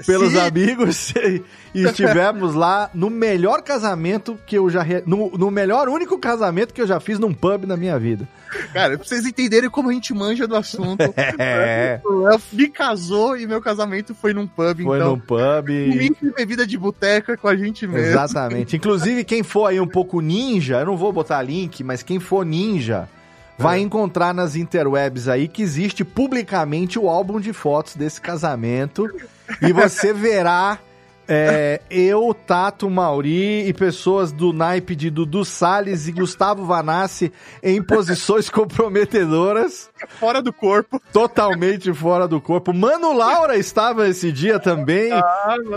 pelos 0.07 0.33
Sim. 0.33 0.39
amigos, 0.41 1.13
e, 1.75 1.83
estivemos 1.85 2.55
lá 2.55 2.91
no 2.95 3.09
melhor 3.11 3.63
casamento 3.63 4.39
que 4.47 4.57
eu 4.57 4.69
já. 4.71 4.83
re- 4.83 5.03
No, 5.07 5.31
no 5.31 5.51
melhor 5.51 5.89
único 5.89 6.19
casamento 6.19 6.73
que 6.75 6.81
eu 6.83 6.87
já 6.87 6.99
fiz 7.01 7.19
num 7.19 7.33
pub 7.35 7.65
na 7.65 7.77
minha 7.77 7.99
vida. 7.99 8.29
Cara, 8.73 8.97
pra 8.97 9.07
vocês 9.07 9.27
entenderem 9.27 9.69
como 9.69 9.91
a 9.91 9.93
gente 9.93 10.13
manja 10.15 10.47
do 10.47 10.57
assunto. 10.57 11.03
É. 11.39 12.01
O 12.09 12.23
Léo 12.23 12.41
me 12.53 12.69
casou 12.69 13.37
e 13.37 13.47
meu 13.47 13.61
casamento 13.61 14.15
foi 14.15 14.33
num 14.33 14.47
pub, 14.47 14.83
Foi 14.83 14.99
então. 14.99 15.11
num 15.11 15.19
pub. 15.21 15.67
De 15.69 16.33
bebida 16.37 16.67
de 16.67 16.79
boteca 16.79 17.37
com 17.37 17.49
a 17.49 17.57
gente 17.57 17.87
mesmo. 17.87 18.07
Exatamente. 18.09 18.77
Inclusive, 18.77 19.25
quem 19.25 19.43
for 19.43 19.67
aí 19.67 19.79
um 19.81 19.87
pouco 19.87 20.21
ninja, 20.21 20.81
eu 20.81 20.87
não 20.87 20.97
vou 20.97 21.13
botar 21.13 21.43
link, 21.43 21.85
mas 21.85 22.03
quem 22.03 22.19
for 22.19 22.45
ninja, 22.47 23.09
vai 23.59 23.81
encontrar 23.81 24.33
nas 24.33 24.57
interwebs 24.57 25.29
aí 25.29 25.47
que 25.49 25.63
existe 25.63 26.05
publicamente 26.05 26.99
o 26.99 27.09
álbum 27.09 27.39
de 27.41 27.53
fotos 27.53 27.97
desse 27.97 28.21
casamento. 28.21 29.07
E 29.63 29.73
você 29.73 30.13
verá 30.13 30.79
é, 31.31 31.83
eu, 31.91 32.33
Tato, 32.33 32.89
Mauri 32.89 33.69
e 33.69 33.75
pessoas 33.75 34.33
do 34.33 34.51
naipe 34.51 34.97
de 34.97 35.11
Dudu 35.11 35.45
Salles 35.45 36.09
e 36.09 36.13
Gustavo 36.13 36.65
Vanassi 36.65 37.31
em 37.63 37.83
posições 37.83 38.49
comprometedoras, 38.51 39.91
Fora 40.19 40.41
do 40.41 40.55
corpo. 40.55 40.99
totalmente 41.13 41.93
fora 41.93 42.27
do 42.27 42.41
corpo. 42.41 42.73
Mano 42.73 43.13
Laura 43.13 43.59
estava 43.59 44.09
esse 44.09 44.33
dia 44.33 44.59
também. 44.59 45.11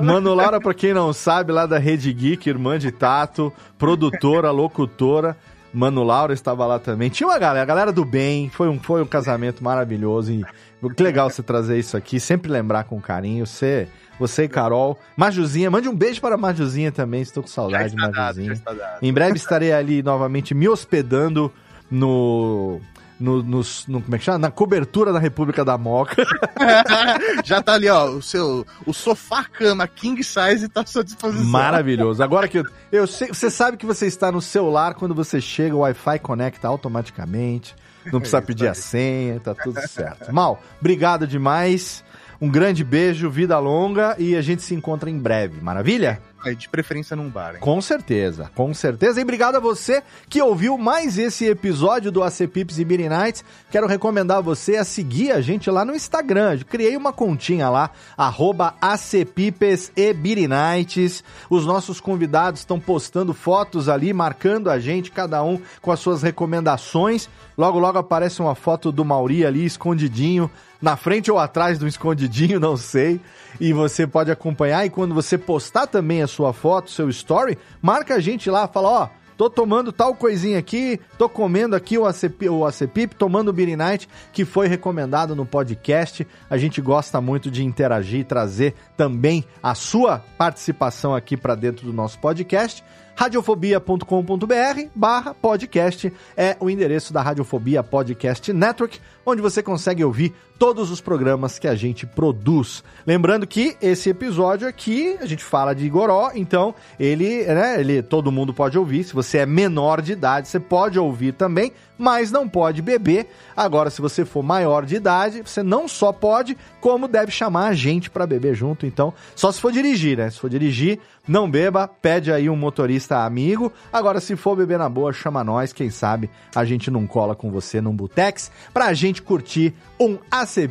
Mano 0.01 0.33
Laura, 0.33 0.61
pra 0.61 0.73
quem 0.73 0.93
não 0.93 1.11
sabe, 1.11 1.51
lá 1.51 1.65
da 1.65 1.77
Rede 1.77 2.13
Geek, 2.13 2.49
irmã 2.49 2.79
de 2.79 2.89
Tato, 2.89 3.51
produtora, 3.77 4.51
locutora. 4.51 5.35
Mano 5.73 6.03
Laura 6.03 6.33
estava 6.33 6.65
lá 6.65 6.79
também. 6.79 7.09
Tinha 7.09 7.27
uma 7.27 7.39
galera, 7.39 7.63
a 7.63 7.65
galera 7.65 7.91
do 7.91 8.03
bem. 8.03 8.49
Foi 8.49 8.67
um, 8.67 8.79
foi 8.79 9.01
um 9.01 9.05
casamento 9.05 9.63
maravilhoso. 9.63 10.31
E 10.31 10.45
que 10.89 11.03
legal 11.03 11.29
você 11.29 11.43
trazer 11.43 11.77
isso 11.77 11.95
aqui. 11.95 12.19
Sempre 12.19 12.51
lembrar 12.51 12.85
com 12.85 12.99
carinho. 12.99 13.45
Você, 13.45 13.87
você 14.19 14.43
e 14.45 14.47
Carol. 14.49 14.97
Majuzinha, 15.15 15.69
mande 15.69 15.87
um 15.87 15.95
beijo 15.95 16.19
para 16.19 16.35
a 16.35 16.37
Majuzinha 16.37 16.91
também. 16.91 17.21
Estou 17.21 17.43
com 17.43 17.49
saudade 17.49 17.91
de 17.91 17.95
Majuzinha. 17.97 18.55
dado. 18.65 18.99
Em 19.01 19.13
breve 19.13 19.35
estarei 19.37 19.71
ali 19.71 20.01
novamente 20.01 20.53
me 20.53 20.67
hospedando 20.67 21.51
no. 21.89 22.79
No, 23.19 23.43
nos- 23.43 23.85
no- 23.85 24.01
como 24.01 24.15
é 24.15 24.17
que 24.17 24.25
chama? 24.25 24.39
Na 24.39 24.49
cobertura 24.49 25.13
da 25.13 25.19
República 25.19 25.63
da 25.63 25.77
Moca. 25.77 26.15
Já 27.45 27.61
tá 27.61 27.73
ali, 27.73 27.87
ó, 27.87 28.05
o 28.09 28.19
seu 28.21 28.65
o 28.83 28.91
sofá 28.93 29.43
cama 29.43 29.87
king 29.87 30.23
size 30.23 30.67
tá 30.67 30.81
à 30.81 30.85
sua 30.87 31.03
disposição. 31.03 31.45
Maravilhoso. 31.45 32.23
Agora 32.23 32.47
que 32.47 32.57
eu, 32.57 32.63
eu 32.91 33.05
sei, 33.05 33.27
você 33.27 33.51
sabe 33.51 33.77
que 33.77 33.85
você 33.85 34.07
está 34.07 34.31
no 34.31 34.41
celular 34.41 34.95
quando 34.95 35.13
você 35.13 35.39
chega, 35.39 35.75
o 35.75 35.79
Wi-Fi 35.81 36.17
conecta 36.17 36.67
automaticamente. 36.67 37.75
Não 38.05 38.19
precisa 38.19 38.37
isso 38.39 38.47
pedir 38.47 38.67
a 38.67 38.73
senha, 38.73 39.39
tá 39.39 39.53
tudo 39.53 39.79
certo. 39.87 40.33
Mal, 40.33 40.61
obrigado 40.79 41.27
demais. 41.27 42.03
Um 42.39 42.49
grande 42.49 42.83
beijo, 42.83 43.29
vida 43.29 43.57
longa 43.59 44.15
e 44.17 44.35
a 44.35 44.41
gente 44.41 44.63
se 44.63 44.73
encontra 44.73 45.09
em 45.09 45.19
breve. 45.19 45.61
Maravilha? 45.61 46.19
De 46.57 46.67
preferência 46.67 47.15
num 47.15 47.29
bar, 47.29 47.55
hein? 47.55 47.59
Com 47.61 47.79
certeza, 47.81 48.49
com 48.55 48.73
certeza. 48.73 49.19
E 49.19 49.23
obrigado 49.23 49.55
a 49.55 49.59
você 49.59 50.01
que 50.27 50.41
ouviu 50.41 50.77
mais 50.77 51.17
esse 51.17 51.45
episódio 51.45 52.11
do 52.11 52.23
AC 52.23 52.47
Pips 52.47 52.79
e 52.79 52.85
Beer 52.85 53.09
Nights. 53.09 53.45
Quero 53.69 53.85
recomendar 53.85 54.37
a 54.37 54.41
você 54.41 54.75
a 54.75 54.83
seguir 54.83 55.31
a 55.31 55.39
gente 55.39 55.69
lá 55.69 55.85
no 55.85 55.95
Instagram. 55.95 56.55
Eu 56.55 56.65
criei 56.65 56.97
uma 56.97 57.13
continha 57.13 57.69
lá, 57.69 57.91
arroba 58.17 58.73
ACPipes 58.81 59.91
e 59.95 60.13
Nights. 60.47 61.23
Os 61.49 61.65
nossos 61.65 62.01
convidados 62.01 62.61
estão 62.61 62.79
postando 62.79 63.33
fotos 63.33 63.87
ali, 63.87 64.11
marcando 64.11 64.69
a 64.69 64.79
gente, 64.79 65.11
cada 65.11 65.43
um 65.43 65.61
com 65.79 65.91
as 65.91 65.99
suas 65.99 66.23
recomendações. 66.23 67.29
Logo, 67.57 67.77
logo 67.77 67.99
aparece 67.99 68.41
uma 68.41 68.55
foto 68.55 68.91
do 68.91 69.05
Mauri 69.05 69.45
ali, 69.45 69.63
escondidinho, 69.63 70.49
na 70.81 70.97
frente 70.97 71.31
ou 71.31 71.37
atrás 71.37 71.77
do 71.77 71.87
escondidinho, 71.87 72.59
não 72.59 72.75
sei. 72.75 73.21
E 73.59 73.71
você 73.71 74.07
pode 74.07 74.31
acompanhar. 74.31 74.85
E 74.85 74.89
quando 74.89 75.13
você 75.13 75.37
postar 75.37 75.87
também 75.87 76.21
a 76.21 76.27
sua 76.27 76.51
foto, 76.51 76.89
seu 76.89 77.09
story, 77.09 77.57
marca 77.81 78.15
a 78.15 78.19
gente 78.19 78.49
lá, 78.49 78.67
fala: 78.67 78.89
Ó, 78.89 79.09
tô 79.37 79.49
tomando 79.49 79.91
tal 79.91 80.15
coisinha 80.15 80.57
aqui, 80.57 80.99
tô 81.17 81.29
comendo 81.29 81.75
aqui 81.75 81.97
o 81.97 82.05
ACP, 82.05 82.49
o 82.49 82.65
ACPIP, 82.65 83.15
tomando 83.15 83.49
o 83.49 83.53
Beer 83.53 83.77
Night, 83.77 84.09
que 84.33 84.45
foi 84.45 84.67
recomendado 84.67 85.35
no 85.35 85.45
podcast. 85.45 86.25
A 86.49 86.57
gente 86.57 86.81
gosta 86.81 87.21
muito 87.21 87.51
de 87.51 87.63
interagir, 87.63 88.25
trazer 88.25 88.73
também 88.97 89.45
a 89.61 89.75
sua 89.75 90.19
participação 90.37 91.13
aqui 91.13 91.37
para 91.37 91.55
dentro 91.55 91.85
do 91.85 91.93
nosso 91.93 92.17
podcast 92.19 92.83
radiofobia.com.br 93.15 94.89
barra 94.95 95.33
podcast 95.33 96.11
é 96.35 96.57
o 96.59 96.69
endereço 96.69 97.13
da 97.13 97.21
Radiofobia 97.21 97.83
Podcast 97.83 98.51
Network, 98.51 98.99
onde 99.25 99.41
você 99.41 99.61
consegue 99.61 100.03
ouvir 100.03 100.33
todos 100.61 100.91
os 100.91 101.01
programas 101.01 101.57
que 101.57 101.67
a 101.67 101.73
gente 101.73 102.05
produz. 102.05 102.83
Lembrando 103.05 103.47
que 103.47 103.75
esse 103.81 104.11
episódio 104.11 104.67
aqui, 104.67 105.17
a 105.19 105.25
gente 105.25 105.43
fala 105.43 105.73
de 105.73 105.85
Igoró, 105.85 106.31
então 106.35 106.75
ele, 106.99 107.43
né, 107.45 107.79
ele, 107.79 108.03
todo 108.03 108.31
mundo 108.31 108.53
pode 108.53 108.77
ouvir. 108.77 109.03
Se 109.03 109.13
você 109.13 109.39
é 109.39 109.45
menor 109.47 110.03
de 110.03 110.11
idade, 110.13 110.47
você 110.47 110.59
pode 110.59 110.99
ouvir 110.99 111.33
também, 111.33 111.73
mas 111.97 112.31
não 112.31 112.47
pode 112.47 112.79
beber. 112.79 113.27
Agora, 113.57 113.89
se 113.89 114.01
você 114.01 114.23
for 114.23 114.43
maior 114.43 114.85
de 114.85 114.95
idade, 114.95 115.41
você 115.43 115.63
não 115.63 115.87
só 115.87 116.11
pode, 116.11 116.55
como 116.81 117.07
deve 117.07 117.31
chamar 117.31 117.67
a 117.67 117.73
gente 117.73 118.09
para 118.09 118.27
beber 118.27 118.55
junto. 118.55 118.85
Então, 118.85 119.13
só 119.35 119.51
se 119.51 119.61
for 119.61 119.71
dirigir, 119.71 120.17
né? 120.17 120.29
Se 120.29 120.39
for 120.39 120.49
dirigir, 120.49 120.99
não 121.27 121.49
beba, 121.49 121.87
pede 121.87 122.31
aí 122.31 122.49
um 122.49 122.55
motorista 122.55 123.23
amigo. 123.23 123.71
Agora, 123.93 124.19
se 124.19 124.35
for 124.35 124.55
beber 124.55 124.79
na 124.79 124.89
boa, 124.89 125.13
chama 125.13 125.43
nós, 125.43 125.71
quem 125.71 125.89
sabe 125.89 126.29
a 126.55 126.65
gente 126.65 126.89
não 126.89 127.05
cola 127.05 127.35
com 127.35 127.51
você 127.51 127.79
num 127.79 127.95
Butex 127.95 128.51
pra 128.73 128.93
gente 128.93 129.21
curtir 129.21 129.73
um 129.99 130.17
AC 130.29 130.69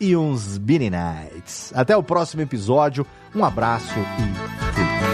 e 0.00 0.16
uns 0.16 0.56
Beanie 0.56 0.90
Nights. 0.90 1.72
Até 1.74 1.94
o 1.96 2.02
próximo 2.02 2.42
episódio, 2.42 3.06
um 3.34 3.44
abraço 3.44 3.92
e 3.92 3.92
fui. 3.92 5.13